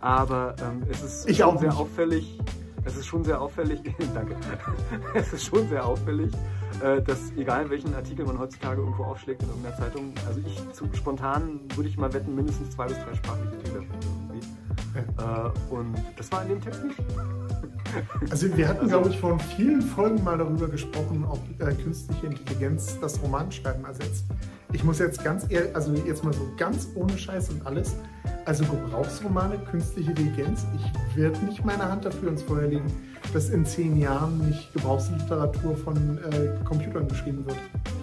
[0.00, 1.78] Aber ähm, es ist Ich auch sehr nicht.
[1.78, 2.38] auffällig,
[2.88, 3.80] es ist schon sehr auffällig,
[4.14, 4.34] danke,
[5.14, 6.32] es ist schon sehr auffällig,
[6.82, 10.88] äh, dass egal welchen Artikel man heutzutage irgendwo aufschlägt in irgendeiner Zeitung, also ich zu,
[10.94, 13.84] spontan würde ich mal wetten, mindestens zwei bis drei sprachliche Fehler.
[15.16, 15.46] Ja.
[15.46, 16.98] Äh, und das war in dem Text nicht.
[18.30, 22.26] Also wir hatten, also, glaube ich, vor vielen Folgen mal darüber gesprochen, ob äh, künstliche
[22.26, 24.26] Intelligenz das Romanschreiben ersetzt.
[24.72, 27.96] Ich muss jetzt ganz ehrlich, also jetzt mal so ganz ohne Scheiß und alles.
[28.44, 32.86] Also Gebrauchsromane, künstliche Intelligenz, ich werde nicht meine Hand dafür ins Feuer legen,
[33.32, 37.56] dass in zehn Jahren nicht Gebrauchsliteratur von äh, Computern geschrieben wird.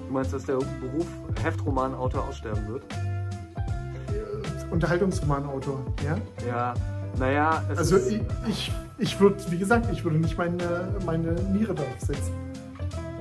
[0.07, 1.07] Du meinst, dass der Beruf
[1.43, 2.83] Heftromanautor aussterben wird?
[2.93, 6.17] Äh, Unterhaltungsromanautor, ja?
[6.47, 6.73] Ja,
[7.17, 11.99] naja, also ich, ich, ich würde, wie gesagt, ich würde nicht meine, meine Niere darauf
[11.99, 12.33] setzen.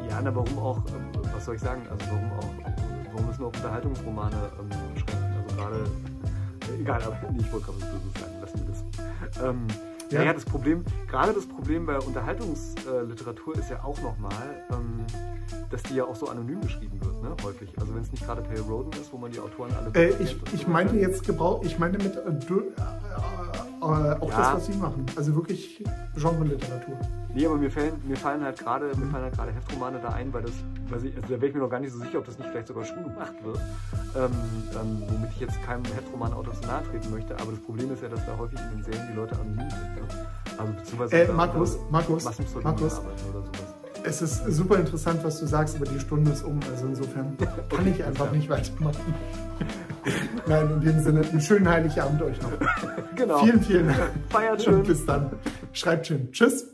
[0.08, 2.73] Ja, na warum auch, ähm, was soll ich sagen, also warum auch,
[3.14, 5.34] warum müssen auch Unterhaltungsromane ähm, beschränken?
[5.42, 5.84] Also gerade,
[6.76, 9.44] äh, egal, aber ich wollte gerade was Böses sagen, lassen wir das.
[9.44, 9.66] Ähm,
[10.10, 10.18] ja.
[10.18, 15.04] Naja, das Problem, gerade das Problem bei Unterhaltungsliteratur ist ja auch nochmal, ähm,
[15.70, 17.34] dass die ja auch so anonym geschrieben wird, ne?
[17.42, 17.72] häufig.
[17.78, 19.90] Also wenn es nicht gerade Pale Roden ist, wo man die Autoren alle.
[19.94, 24.36] Äh, ich, ich meinte jetzt Gebrauch, ich meine mit äh, äh, auch ja.
[24.36, 25.06] das, was sie machen.
[25.16, 25.82] Also wirklich
[26.16, 26.98] Genre-Literatur.
[27.34, 30.32] Nee, aber mir fallen, mir fallen halt gerade mir fallen halt gerade Heftromane da ein,
[30.32, 30.52] weil das,
[30.88, 32.48] weil ich, also da wäre ich mir noch gar nicht so sicher, ob das nicht
[32.48, 33.58] vielleicht sogar schon gemacht wird.
[34.16, 34.30] Ähm,
[34.80, 37.34] ähm, womit ich jetzt keinem Heftromanautor zu nahe treten möchte.
[37.34, 39.94] Aber das Problem ist ja, dass da häufig in den Serien die Leute anonym sind.
[39.96, 40.26] Ne?
[40.56, 42.24] Also beziehungsweise äh, Markus, Markus,
[42.62, 43.00] Markus.
[44.06, 46.60] Es ist super interessant, was du sagst, aber die Stunde ist um.
[46.70, 47.36] Also insofern
[47.68, 49.14] kann ich einfach nicht weitermachen.
[50.46, 52.52] Nein, in dem Sinne, einen schönen Heiligabend euch noch.
[53.16, 53.44] Genau.
[53.44, 54.10] Vielen, vielen Dank.
[54.28, 54.74] Feiert schön.
[54.74, 55.30] Und bis dann.
[55.72, 56.32] Schreibt schön.
[56.32, 56.73] Tschüss.